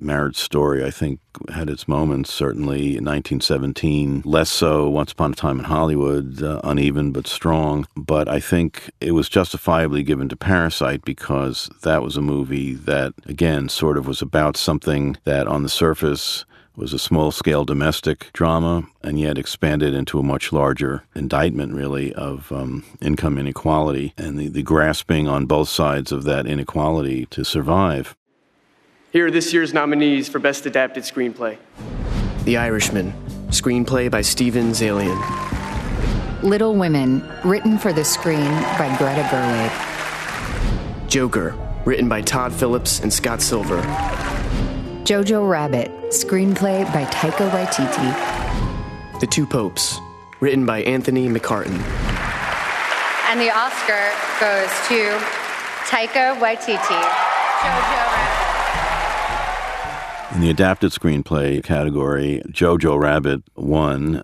Marriage 0.00 0.36
Story, 0.36 0.84
I 0.84 0.90
think, 0.90 1.18
had 1.52 1.68
its 1.68 1.88
moments, 1.88 2.32
certainly 2.32 2.96
in 2.96 3.04
1917. 3.04 4.22
Less 4.24 4.48
so 4.48 4.88
Once 4.88 5.10
Upon 5.10 5.32
a 5.32 5.34
Time 5.34 5.58
in 5.58 5.64
Hollywood, 5.64 6.40
uh, 6.42 6.60
uneven 6.62 7.10
but 7.10 7.26
strong. 7.26 7.86
But 7.96 8.28
I 8.28 8.38
think 8.38 8.90
it 9.00 9.12
was 9.12 9.28
justifiably 9.28 10.04
given 10.04 10.28
to 10.28 10.36
Parasite 10.36 11.04
because 11.04 11.68
that 11.82 12.02
was 12.02 12.16
a 12.16 12.22
movie 12.22 12.74
that, 12.74 13.14
again, 13.26 13.68
sort 13.68 13.98
of 13.98 14.06
was 14.06 14.22
about 14.22 14.56
something 14.56 15.16
that 15.24 15.48
on 15.48 15.64
the 15.64 15.68
surface 15.68 16.44
was 16.78 16.92
a 16.92 16.98
small 16.98 17.32
scale 17.32 17.64
domestic 17.64 18.32
drama 18.32 18.84
and 19.02 19.18
yet 19.18 19.36
expanded 19.36 19.92
into 19.94 20.20
a 20.20 20.22
much 20.22 20.52
larger 20.52 21.02
indictment, 21.14 21.74
really, 21.74 22.14
of 22.14 22.52
um, 22.52 22.84
income 23.02 23.36
inequality 23.36 24.14
and 24.16 24.38
the, 24.38 24.48
the 24.48 24.62
grasping 24.62 25.26
on 25.26 25.44
both 25.44 25.68
sides 25.68 26.12
of 26.12 26.22
that 26.22 26.46
inequality 26.46 27.26
to 27.26 27.44
survive. 27.44 28.16
Here 29.10 29.26
are 29.26 29.30
this 29.30 29.52
year's 29.52 29.74
nominees 29.74 30.28
for 30.28 30.38
Best 30.38 30.66
Adapted 30.66 31.02
Screenplay 31.02 31.58
The 32.44 32.56
Irishman, 32.56 33.12
screenplay 33.48 34.08
by 34.08 34.20
Steven 34.20 34.70
Zaillian. 34.70 35.18
Little 36.44 36.76
Women, 36.76 37.28
written 37.44 37.76
for 37.76 37.92
the 37.92 38.04
screen 38.04 38.52
by 38.78 38.94
Greta 38.98 39.22
Gerwig. 39.22 41.08
Joker, 41.08 41.56
written 41.84 42.08
by 42.08 42.20
Todd 42.20 42.52
Phillips 42.52 43.00
and 43.00 43.12
Scott 43.12 43.42
Silver. 43.42 43.82
Jojo 45.08 45.48
Rabbit, 45.48 45.90
screenplay 46.10 46.84
by 46.92 47.06
Taika 47.06 47.48
Waititi. 47.48 49.20
The 49.20 49.26
Two 49.26 49.46
Popes, 49.46 49.98
written 50.40 50.66
by 50.66 50.82
Anthony 50.82 51.28
McCarten. 51.30 51.80
And 53.30 53.40
the 53.40 53.50
Oscar 53.50 54.12
goes 54.38 54.68
to 54.88 55.18
Taika 55.88 56.36
Waititi. 56.38 57.00
Jojo 57.62 58.04
Rabbit. 60.20 60.34
In 60.34 60.42
the 60.42 60.50
adapted 60.50 60.92
screenplay 60.92 61.64
category, 61.64 62.42
Jojo 62.48 63.00
Rabbit 63.00 63.42
won. 63.56 64.22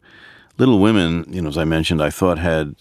Little 0.59 0.81
Women, 0.81 1.25
you 1.31 1.41
know, 1.41 1.49
as 1.49 1.57
I 1.57 1.65
mentioned, 1.65 2.03
I 2.03 2.11
thought 2.11 2.37
had 2.37 2.77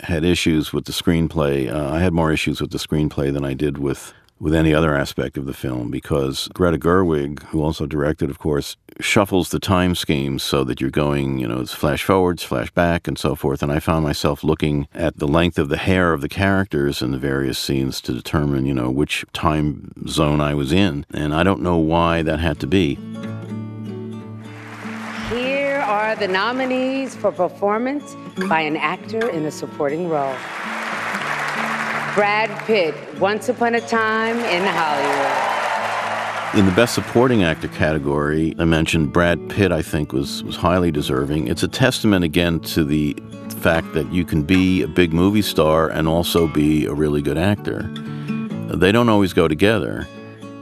had 0.00 0.24
issues 0.24 0.74
with 0.74 0.84
the 0.84 0.92
screenplay. 0.92 1.72
Uh, 1.72 1.90
I 1.90 2.00
had 2.00 2.12
more 2.12 2.30
issues 2.30 2.60
with 2.60 2.70
the 2.70 2.76
screenplay 2.76 3.32
than 3.32 3.46
I 3.46 3.54
did 3.54 3.78
with 3.78 4.12
with 4.38 4.54
any 4.54 4.74
other 4.74 4.94
aspect 4.94 5.38
of 5.38 5.46
the 5.46 5.54
film 5.54 5.90
because 5.90 6.48
Greta 6.52 6.78
Gerwig, 6.78 7.42
who 7.44 7.62
also 7.62 7.86
directed, 7.86 8.28
of 8.28 8.38
course, 8.38 8.76
shuffles 9.00 9.50
the 9.50 9.58
time 9.58 9.94
schemes 9.94 10.42
so 10.42 10.62
that 10.64 10.80
you're 10.80 10.90
going, 10.90 11.38
you 11.38 11.48
know, 11.48 11.60
it's 11.60 11.72
flash 11.72 12.04
forwards, 12.04 12.42
flash 12.42 12.70
back, 12.70 13.08
and 13.08 13.18
so 13.18 13.34
forth. 13.34 13.62
And 13.62 13.72
I 13.72 13.80
found 13.80 14.04
myself 14.04 14.44
looking 14.44 14.88
at 14.94 15.18
the 15.18 15.28
length 15.28 15.58
of 15.58 15.68
the 15.68 15.78
hair 15.78 16.12
of 16.12 16.20
the 16.20 16.28
characters 16.28 17.00
in 17.00 17.12
the 17.12 17.18
various 17.18 17.58
scenes 17.58 18.00
to 18.02 18.12
determine, 18.12 18.66
you 18.66 18.74
know, 18.74 18.90
which 18.90 19.24
time 19.32 19.92
zone 20.06 20.40
I 20.40 20.54
was 20.54 20.72
in. 20.72 21.06
And 21.12 21.34
I 21.34 21.42
don't 21.42 21.62
know 21.62 21.78
why 21.78 22.22
that 22.22 22.40
had 22.40 22.60
to 22.60 22.66
be. 22.66 22.96
Here 25.30 25.78
are 25.78 26.14
the 26.14 26.28
nominees 26.28 27.16
for 27.16 27.32
performance 27.32 28.14
by 28.48 28.60
an 28.60 28.76
actor 28.76 29.28
in 29.28 29.44
a 29.46 29.50
supporting 29.50 30.08
role. 30.08 30.36
Brad 32.16 32.48
Pitt, 32.64 32.94
Once 33.20 33.50
Upon 33.50 33.74
a 33.74 33.80
Time 33.82 34.38
in 34.38 34.62
Hollywood. 34.64 36.58
In 36.58 36.64
the 36.64 36.72
Best 36.74 36.94
Supporting 36.94 37.42
Actor 37.42 37.68
category, 37.68 38.54
I 38.58 38.64
mentioned 38.64 39.12
Brad 39.12 39.50
Pitt, 39.50 39.70
I 39.70 39.82
think, 39.82 40.14
was, 40.14 40.42
was 40.42 40.56
highly 40.56 40.90
deserving. 40.90 41.48
It's 41.48 41.62
a 41.62 41.68
testament 41.68 42.24
again 42.24 42.60
to 42.60 42.84
the 42.84 43.14
fact 43.58 43.92
that 43.92 44.10
you 44.10 44.24
can 44.24 44.44
be 44.44 44.80
a 44.80 44.88
big 44.88 45.12
movie 45.12 45.42
star 45.42 45.90
and 45.90 46.08
also 46.08 46.46
be 46.46 46.86
a 46.86 46.94
really 46.94 47.20
good 47.20 47.36
actor. 47.36 47.82
They 48.74 48.92
don't 48.92 49.10
always 49.10 49.34
go 49.34 49.46
together. 49.46 50.08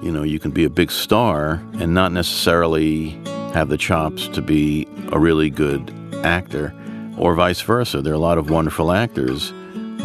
You 0.02 0.10
know, 0.10 0.24
you 0.24 0.40
can 0.40 0.50
be 0.50 0.64
a 0.64 0.70
big 0.70 0.90
star 0.90 1.62
and 1.74 1.94
not 1.94 2.10
necessarily 2.10 3.10
have 3.52 3.68
the 3.68 3.78
chops 3.78 4.26
to 4.26 4.42
be 4.42 4.88
a 5.12 5.20
really 5.20 5.50
good 5.50 5.94
actor, 6.24 6.74
or 7.16 7.36
vice 7.36 7.60
versa. 7.60 8.02
There 8.02 8.12
are 8.12 8.16
a 8.16 8.18
lot 8.18 8.38
of 8.38 8.50
wonderful 8.50 8.90
actors 8.90 9.52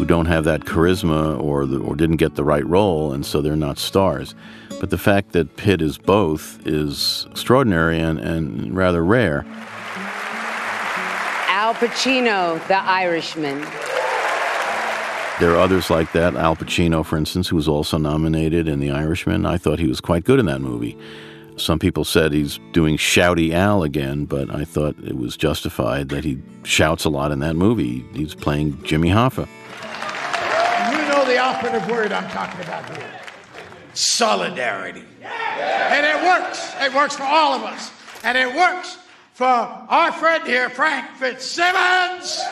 who 0.00 0.06
don't 0.06 0.24
have 0.24 0.44
that 0.44 0.62
charisma 0.62 1.38
or 1.38 1.66
the, 1.66 1.78
or 1.78 1.94
didn't 1.94 2.16
get 2.16 2.34
the 2.34 2.42
right 2.42 2.66
role, 2.66 3.12
and 3.12 3.26
so 3.26 3.42
they're 3.42 3.54
not 3.54 3.76
stars. 3.76 4.34
But 4.80 4.88
the 4.88 4.96
fact 4.96 5.32
that 5.32 5.56
Pitt 5.56 5.82
is 5.82 5.98
both 5.98 6.66
is 6.66 7.26
extraordinary 7.30 8.00
and, 8.00 8.18
and 8.18 8.74
rather 8.74 9.04
rare. 9.04 9.44
Al 11.48 11.74
Pacino, 11.74 12.66
The 12.66 12.78
Irishman. 12.78 13.58
There 15.38 15.54
are 15.54 15.58
others 15.58 15.90
like 15.90 16.12
that. 16.12 16.34
Al 16.34 16.56
Pacino, 16.56 17.04
for 17.04 17.18
instance, 17.18 17.48
who 17.48 17.56
was 17.56 17.68
also 17.68 17.98
nominated 17.98 18.68
in 18.68 18.80
The 18.80 18.90
Irishman. 18.90 19.44
I 19.44 19.58
thought 19.58 19.78
he 19.78 19.86
was 19.86 20.00
quite 20.00 20.24
good 20.24 20.40
in 20.40 20.46
that 20.46 20.62
movie. 20.62 20.96
Some 21.56 21.78
people 21.78 22.06
said 22.06 22.32
he's 22.32 22.58
doing 22.72 22.96
shouty 22.96 23.52
Al 23.52 23.82
again, 23.82 24.24
but 24.24 24.48
I 24.48 24.64
thought 24.64 24.96
it 25.04 25.18
was 25.18 25.36
justified 25.36 26.08
that 26.08 26.24
he 26.24 26.38
shouts 26.62 27.04
a 27.04 27.10
lot 27.10 27.32
in 27.32 27.40
that 27.40 27.54
movie. 27.54 28.02
He's 28.14 28.34
playing 28.34 28.82
Jimmy 28.82 29.10
Hoffa. 29.10 29.46
The 31.40 31.46
operative 31.46 31.88
word 31.88 32.12
I'm 32.12 32.28
talking 32.28 32.60
about 32.60 32.84
here 32.94 33.20
solidarity. 33.94 35.04
And 35.22 36.06
it 36.06 36.22
works. 36.22 36.74
It 36.78 36.94
works 36.94 37.16
for 37.16 37.24
all 37.24 37.54
of 37.54 37.62
us. 37.62 37.90
And 38.22 38.36
it 38.36 38.54
works 38.54 38.98
for 39.32 39.46
our 39.46 40.12
friend 40.12 40.46
here, 40.46 40.68
Frank 40.68 41.10
Fitzsimmons. 41.16 42.42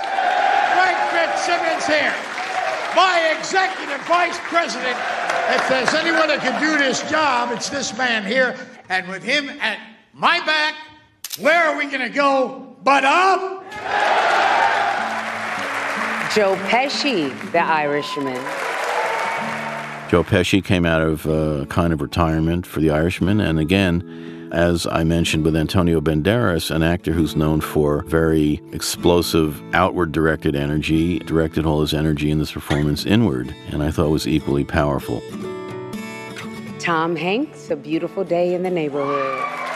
Frank 0.73 0.99
Fitzsimmons 1.13 1.87
here, 1.87 2.15
my 2.97 3.37
executive 3.39 4.01
vice 4.07 4.39
president. 4.45 4.99
If 5.51 5.69
there's 5.69 5.95
anyone 5.95 6.29
that 6.29 6.41
can 6.41 6.59
do 6.61 6.79
this 6.79 7.09
job, 7.11 7.53
it's 7.53 7.69
this 7.69 7.97
man 7.97 8.25
here. 8.25 8.57
And 8.89 9.07
with 9.09 9.23
him 9.23 9.51
at 9.61 9.79
my 10.15 10.41
back, 10.47 10.75
where 11.39 11.63
are 11.69 11.77
we 11.77 11.85
going 11.87 12.01
to 12.01 12.09
go 12.09 12.75
but 12.83 13.05
up? 13.05 13.63
Joe 16.35 16.57
Pesci, 16.69 17.31
the 17.53 17.63
Irishman. 17.63 18.68
Joe 20.09 20.25
Pesci 20.25 20.65
came 20.65 20.87
out 20.87 21.03
of 21.03 21.27
a 21.27 21.67
kind 21.67 21.93
of 21.93 22.01
retirement 22.01 22.67
for 22.67 22.81
The 22.81 22.91
Irishman, 22.91 23.41
and 23.43 23.59
again, 23.59 24.49
as 24.51 24.87
I 24.87 25.05
mentioned 25.05 25.45
with 25.45 25.55
Antonio 25.55 26.01
Banderas, 26.01 26.75
an 26.75 26.83
actor 26.83 27.13
who's 27.13 27.37
known 27.37 27.61
for 27.61 28.05
very 28.05 28.63
explosive, 28.73 29.63
outward 29.75 30.13
directed 30.13 30.57
energy, 30.57 31.19
directed 31.19 31.67
all 31.67 31.83
his 31.83 31.93
energy 31.93 32.31
in 32.31 32.39
this 32.39 32.53
performance 32.53 33.05
inward, 33.05 33.55
and 33.71 33.83
I 33.83 33.91
thought 33.91 34.09
was 34.09 34.27
equally 34.27 34.65
powerful. 34.65 35.21
Tom 36.79 37.15
Hanks, 37.15 37.71
A 37.71 37.77
Beautiful 37.77 38.25
Day 38.25 38.55
in 38.55 38.63
the 38.63 38.71
Neighborhood. 38.71 39.68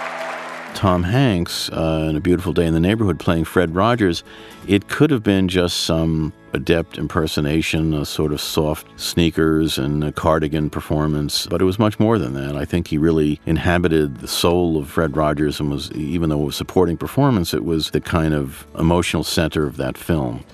Tom 0.82 1.04
Hanks 1.04 1.70
uh, 1.70 2.08
in 2.10 2.16
A 2.16 2.20
Beautiful 2.20 2.52
Day 2.52 2.66
in 2.66 2.74
the 2.74 2.80
Neighborhood 2.80 3.20
playing 3.20 3.44
Fred 3.44 3.72
Rogers, 3.72 4.24
it 4.66 4.88
could 4.88 5.12
have 5.12 5.22
been 5.22 5.46
just 5.46 5.82
some 5.82 6.32
adept 6.54 6.98
impersonation, 6.98 7.94
a 7.94 8.04
sort 8.04 8.32
of 8.32 8.40
soft 8.40 8.88
sneakers 9.00 9.78
and 9.78 10.02
a 10.02 10.10
cardigan 10.10 10.70
performance, 10.70 11.46
but 11.46 11.62
it 11.62 11.64
was 11.66 11.78
much 11.78 12.00
more 12.00 12.18
than 12.18 12.34
that. 12.34 12.56
I 12.56 12.64
think 12.64 12.88
he 12.88 12.98
really 12.98 13.40
inhabited 13.46 14.16
the 14.16 14.26
soul 14.26 14.76
of 14.76 14.88
Fred 14.88 15.16
Rogers 15.16 15.60
and 15.60 15.70
was, 15.70 15.92
even 15.92 16.30
though 16.30 16.42
it 16.42 16.46
was 16.46 16.56
a 16.56 16.58
supporting 16.58 16.96
performance, 16.96 17.54
it 17.54 17.64
was 17.64 17.92
the 17.92 18.00
kind 18.00 18.34
of 18.34 18.66
emotional 18.76 19.22
center 19.22 19.64
of 19.64 19.76
that 19.76 19.96
film. 19.96 20.44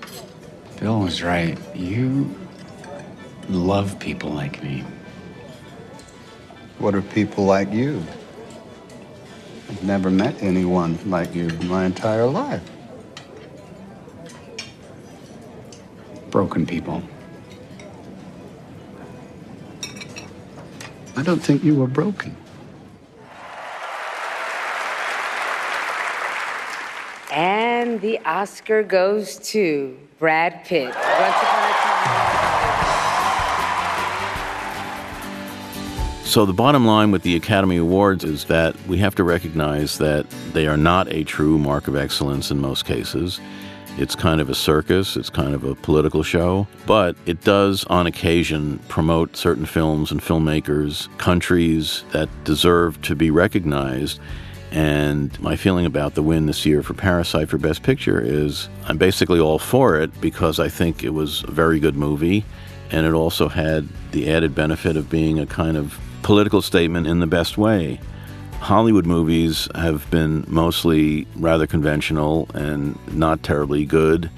Bill 0.79 0.99
was 0.99 1.23
right. 1.23 1.57
You 1.75 2.29
love 3.49 3.99
people 3.99 4.29
like 4.29 4.61
me. 4.61 4.83
What 6.77 6.93
are 6.93 7.01
people 7.01 7.45
like 7.45 7.71
you? 7.71 8.03
I've 9.69 9.83
never 9.83 10.09
met 10.09 10.41
anyone 10.41 10.97
like 11.05 11.35
you 11.35 11.47
in 11.47 11.67
my 11.67 11.85
entire 11.85 12.25
life. 12.25 12.67
Broken 16.31 16.65
people. 16.65 17.03
I 21.15 21.21
don't 21.21 21.39
think 21.39 21.63
you 21.63 21.75
were 21.75 21.87
broken. 21.87 22.35
And 27.31 28.01
the 28.01 28.17
Oscar 28.25 28.81
goes 28.81 29.37
to 29.49 29.95
Brad 30.17 30.65
Pitt. 30.65 30.95
So, 36.29 36.45
the 36.45 36.53
bottom 36.53 36.85
line 36.85 37.09
with 37.09 37.23
the 37.23 37.35
Academy 37.35 37.77
Awards 37.77 38.23
is 38.23 38.45
that 38.45 38.75
we 38.85 38.99
have 38.99 39.15
to 39.15 39.23
recognize 39.23 39.97
that 39.97 40.29
they 40.53 40.67
are 40.67 40.77
not 40.77 41.11
a 41.11 41.23
true 41.23 41.57
mark 41.57 41.87
of 41.87 41.95
excellence 41.95 42.51
in 42.51 42.61
most 42.61 42.85
cases. 42.85 43.41
It's 43.97 44.13
kind 44.13 44.39
of 44.39 44.47
a 44.47 44.53
circus, 44.53 45.17
it's 45.17 45.31
kind 45.31 45.55
of 45.55 45.63
a 45.63 45.73
political 45.73 46.21
show, 46.21 46.67
but 46.85 47.15
it 47.25 47.41
does 47.41 47.83
on 47.85 48.05
occasion 48.05 48.77
promote 48.89 49.37
certain 49.37 49.65
films 49.65 50.11
and 50.11 50.21
filmmakers, 50.21 51.09
countries 51.17 52.03
that 52.11 52.29
deserve 52.43 53.01
to 53.01 53.15
be 53.15 53.31
recognized. 53.31 54.19
And 54.71 55.37
my 55.41 55.55
feeling 55.55 55.87
about 55.87 56.13
the 56.13 56.21
win 56.21 56.45
this 56.45 56.63
year 56.63 56.83
for 56.83 56.93
Parasite 56.93 57.49
for 57.49 57.57
Best 57.57 57.81
Picture 57.81 58.21
is 58.21 58.69
I'm 58.85 58.99
basically 58.99 59.39
all 59.39 59.57
for 59.57 59.99
it 59.99 60.21
because 60.21 60.59
I 60.59 60.69
think 60.69 61.03
it 61.03 61.09
was 61.09 61.43
a 61.45 61.51
very 61.51 61.79
good 61.79 61.95
movie 61.95 62.45
and 62.91 63.07
it 63.07 63.13
also 63.13 63.47
had 63.47 63.87
the 64.11 64.31
added 64.31 64.53
benefit 64.53 64.95
of 64.95 65.09
being 65.09 65.39
a 65.39 65.47
kind 65.47 65.75
of 65.75 65.99
political 66.23 66.61
statement 66.61 67.07
in 67.07 67.19
the 67.19 67.27
best 67.27 67.57
way. 67.57 67.99
Hollywood 68.59 69.05
movies 69.05 69.67
have 69.73 70.09
been 70.11 70.43
mostly 70.47 71.25
rather 71.35 71.65
conventional 71.65 72.49
and 72.53 72.97
not 73.15 73.41
terribly 73.41 73.85
good. 73.85 74.29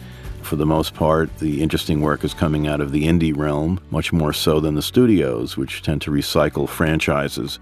For 0.44 0.56
the 0.56 0.66
most 0.66 0.94
part, 0.94 1.36
the 1.40 1.62
interesting 1.62 2.02
work 2.02 2.24
is 2.24 2.34
coming 2.34 2.68
out 2.68 2.82
of 2.82 2.92
the 2.92 3.06
indie 3.06 3.36
realm, 3.36 3.80
much 3.90 4.14
more 4.14 4.34
so 4.34 4.60
than 4.60 4.76
the 4.76 4.82
studios, 4.82 5.58
which 5.58 5.82
tend 5.82 6.02
to 6.04 6.12
recycle 6.12 6.70
franchises. 6.70 7.60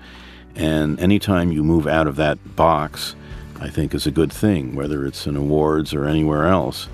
And 0.55 0.99
anytime 0.99 1.51
you 1.51 1.63
move 1.63 1.87
out 1.87 2.07
of 2.07 2.17
that 2.17 2.55
box, 2.55 3.15
I 3.61 3.69
think 3.69 3.93
is 3.93 4.07
a 4.07 4.11
good 4.11 4.31
thing, 4.31 4.75
whether 4.75 5.05
it's 5.05 5.27
in 5.27 5.35
awards 5.35 5.93
or 5.93 6.05
anywhere 6.05 6.47
else. 6.47 6.87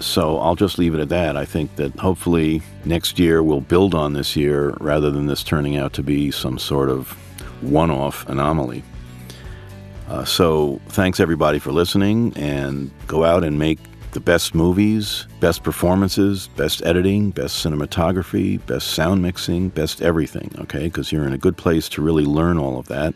So 0.00 0.38
I'll 0.38 0.56
just 0.56 0.78
leave 0.78 0.94
it 0.94 1.00
at 1.00 1.08
that. 1.10 1.36
I 1.36 1.44
think 1.44 1.76
that 1.76 1.96
hopefully 1.98 2.62
next 2.84 3.18
year 3.18 3.42
we'll 3.42 3.60
build 3.60 3.94
on 3.94 4.12
this 4.12 4.36
year 4.36 4.76
rather 4.80 5.10
than 5.10 5.26
this 5.26 5.42
turning 5.42 5.76
out 5.76 5.92
to 5.94 6.02
be 6.02 6.30
some 6.30 6.58
sort 6.58 6.90
of 6.90 7.10
one 7.62 7.90
off 7.90 8.28
anomaly. 8.28 8.82
Uh, 10.08 10.24
so 10.24 10.80
thanks 10.88 11.20
everybody 11.20 11.58
for 11.58 11.70
listening 11.70 12.32
and 12.36 12.90
go 13.06 13.24
out 13.24 13.44
and 13.44 13.58
make 13.58 13.78
the 14.10 14.20
best 14.20 14.54
movies, 14.56 15.26
best 15.38 15.62
performances, 15.62 16.48
best 16.56 16.84
editing, 16.84 17.30
best 17.30 17.64
cinematography, 17.64 18.64
best 18.66 18.88
sound 18.88 19.22
mixing, 19.22 19.68
best 19.68 20.02
everything, 20.02 20.50
okay? 20.58 20.84
Because 20.84 21.12
you're 21.12 21.26
in 21.26 21.32
a 21.32 21.38
good 21.38 21.56
place 21.56 21.88
to 21.90 22.02
really 22.02 22.24
learn 22.24 22.58
all 22.58 22.78
of 22.78 22.88
that. 22.88 23.14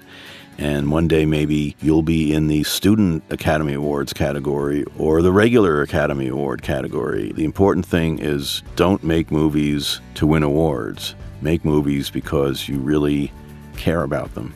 And 0.58 0.90
one 0.90 1.08
day 1.08 1.26
maybe 1.26 1.76
you'll 1.80 2.02
be 2.02 2.32
in 2.32 2.46
the 2.46 2.62
Student 2.62 3.24
Academy 3.30 3.74
Awards 3.74 4.12
category 4.12 4.84
or 4.98 5.20
the 5.20 5.32
regular 5.32 5.82
Academy 5.82 6.28
Award 6.28 6.62
category. 6.62 7.32
The 7.32 7.44
important 7.44 7.86
thing 7.86 8.18
is 8.20 8.62
don't 8.76 9.02
make 9.02 9.30
movies 9.30 10.00
to 10.14 10.26
win 10.26 10.42
awards. 10.42 11.14
Make 11.40 11.64
movies 11.64 12.10
because 12.10 12.68
you 12.68 12.78
really 12.78 13.32
care 13.76 14.02
about 14.02 14.34
them. 14.34 14.54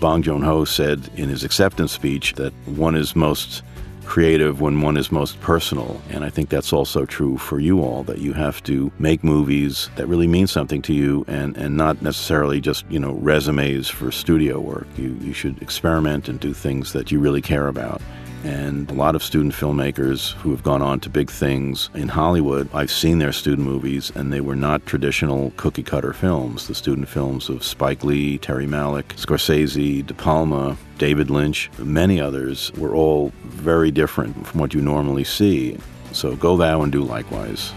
Bong 0.00 0.22
Joon 0.22 0.42
Ho 0.42 0.64
said 0.64 1.10
in 1.16 1.28
his 1.28 1.42
acceptance 1.42 1.92
speech 1.92 2.34
that 2.34 2.52
one 2.66 2.94
is 2.94 3.16
most 3.16 3.62
creative 4.08 4.60
when 4.62 4.80
one 4.80 4.96
is 4.96 5.12
most 5.12 5.38
personal. 5.40 6.00
And 6.08 6.24
I 6.24 6.30
think 6.30 6.48
that's 6.48 6.72
also 6.72 7.04
true 7.04 7.36
for 7.36 7.60
you 7.60 7.82
all 7.82 8.02
that 8.04 8.18
you 8.18 8.32
have 8.32 8.62
to 8.64 8.90
make 8.98 9.22
movies 9.22 9.90
that 9.96 10.06
really 10.06 10.26
mean 10.26 10.46
something 10.46 10.80
to 10.82 10.94
you 10.94 11.26
and, 11.28 11.56
and 11.58 11.76
not 11.76 12.00
necessarily 12.00 12.60
just, 12.60 12.90
you 12.90 12.98
know, 12.98 13.12
resumes 13.12 13.88
for 13.88 14.10
studio 14.10 14.60
work. 14.60 14.86
You, 14.96 15.16
you 15.20 15.34
should 15.34 15.60
experiment 15.60 16.26
and 16.26 16.40
do 16.40 16.54
things 16.54 16.94
that 16.94 17.12
you 17.12 17.20
really 17.20 17.42
care 17.42 17.68
about. 17.68 18.00
And 18.44 18.88
a 18.90 18.94
lot 18.94 19.16
of 19.16 19.22
student 19.22 19.52
filmmakers 19.52 20.32
who 20.34 20.50
have 20.52 20.62
gone 20.62 20.80
on 20.80 21.00
to 21.00 21.10
big 21.10 21.28
things 21.28 21.90
in 21.94 22.08
Hollywood, 22.08 22.68
I've 22.72 22.90
seen 22.90 23.18
their 23.18 23.32
student 23.32 23.66
movies, 23.66 24.12
and 24.14 24.32
they 24.32 24.40
were 24.40 24.54
not 24.54 24.86
traditional 24.86 25.52
cookie 25.56 25.82
cutter 25.82 26.12
films. 26.12 26.68
The 26.68 26.74
student 26.74 27.08
films 27.08 27.48
of 27.48 27.64
Spike 27.64 28.04
Lee, 28.04 28.38
Terry 28.38 28.66
Malick, 28.66 29.08
Scorsese, 29.16 30.06
De 30.06 30.14
Palma, 30.14 30.76
David 30.98 31.30
Lynch, 31.30 31.68
many 31.78 32.20
others 32.20 32.72
were 32.74 32.94
all 32.94 33.32
very 33.44 33.90
different 33.90 34.46
from 34.46 34.60
what 34.60 34.72
you 34.72 34.80
normally 34.80 35.24
see. 35.24 35.76
So 36.12 36.36
go 36.36 36.56
thou 36.56 36.82
and 36.82 36.92
do 36.92 37.02
likewise. 37.02 37.72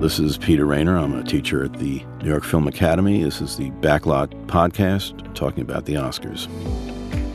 This 0.00 0.20
is 0.20 0.38
Peter 0.38 0.64
Rainer. 0.64 0.96
I'm 0.96 1.14
a 1.14 1.24
teacher 1.24 1.64
at 1.64 1.72
the 1.72 2.04
New 2.22 2.28
York 2.28 2.44
Film 2.44 2.68
Academy. 2.68 3.24
This 3.24 3.40
is 3.40 3.56
the 3.56 3.70
Backlot 3.70 4.28
Podcast 4.46 5.34
talking 5.34 5.62
about 5.62 5.86
the 5.86 5.94
Oscars. 5.94 6.46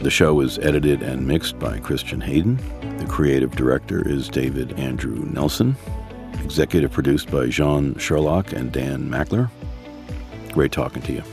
The 0.03 0.11
show 0.11 0.41
is 0.41 0.59
edited 0.59 1.01
and 1.01 1.25
mixed 1.25 1.57
by 1.59 1.79
Christian 1.79 2.19
Hayden. 2.19 2.57
The 2.97 3.05
creative 3.05 3.55
director 3.55 4.05
is 4.05 4.27
David 4.27 4.77
Andrew 4.77 5.23
Nelson. 5.31 5.77
Executive 6.43 6.91
produced 6.91 7.31
by 7.31 7.47
Jean 7.47 7.97
Sherlock 7.97 8.51
and 8.51 8.69
Dan 8.69 9.09
Mackler. 9.09 9.49
Great 10.51 10.73
talking 10.73 11.01
to 11.03 11.13
you. 11.13 11.23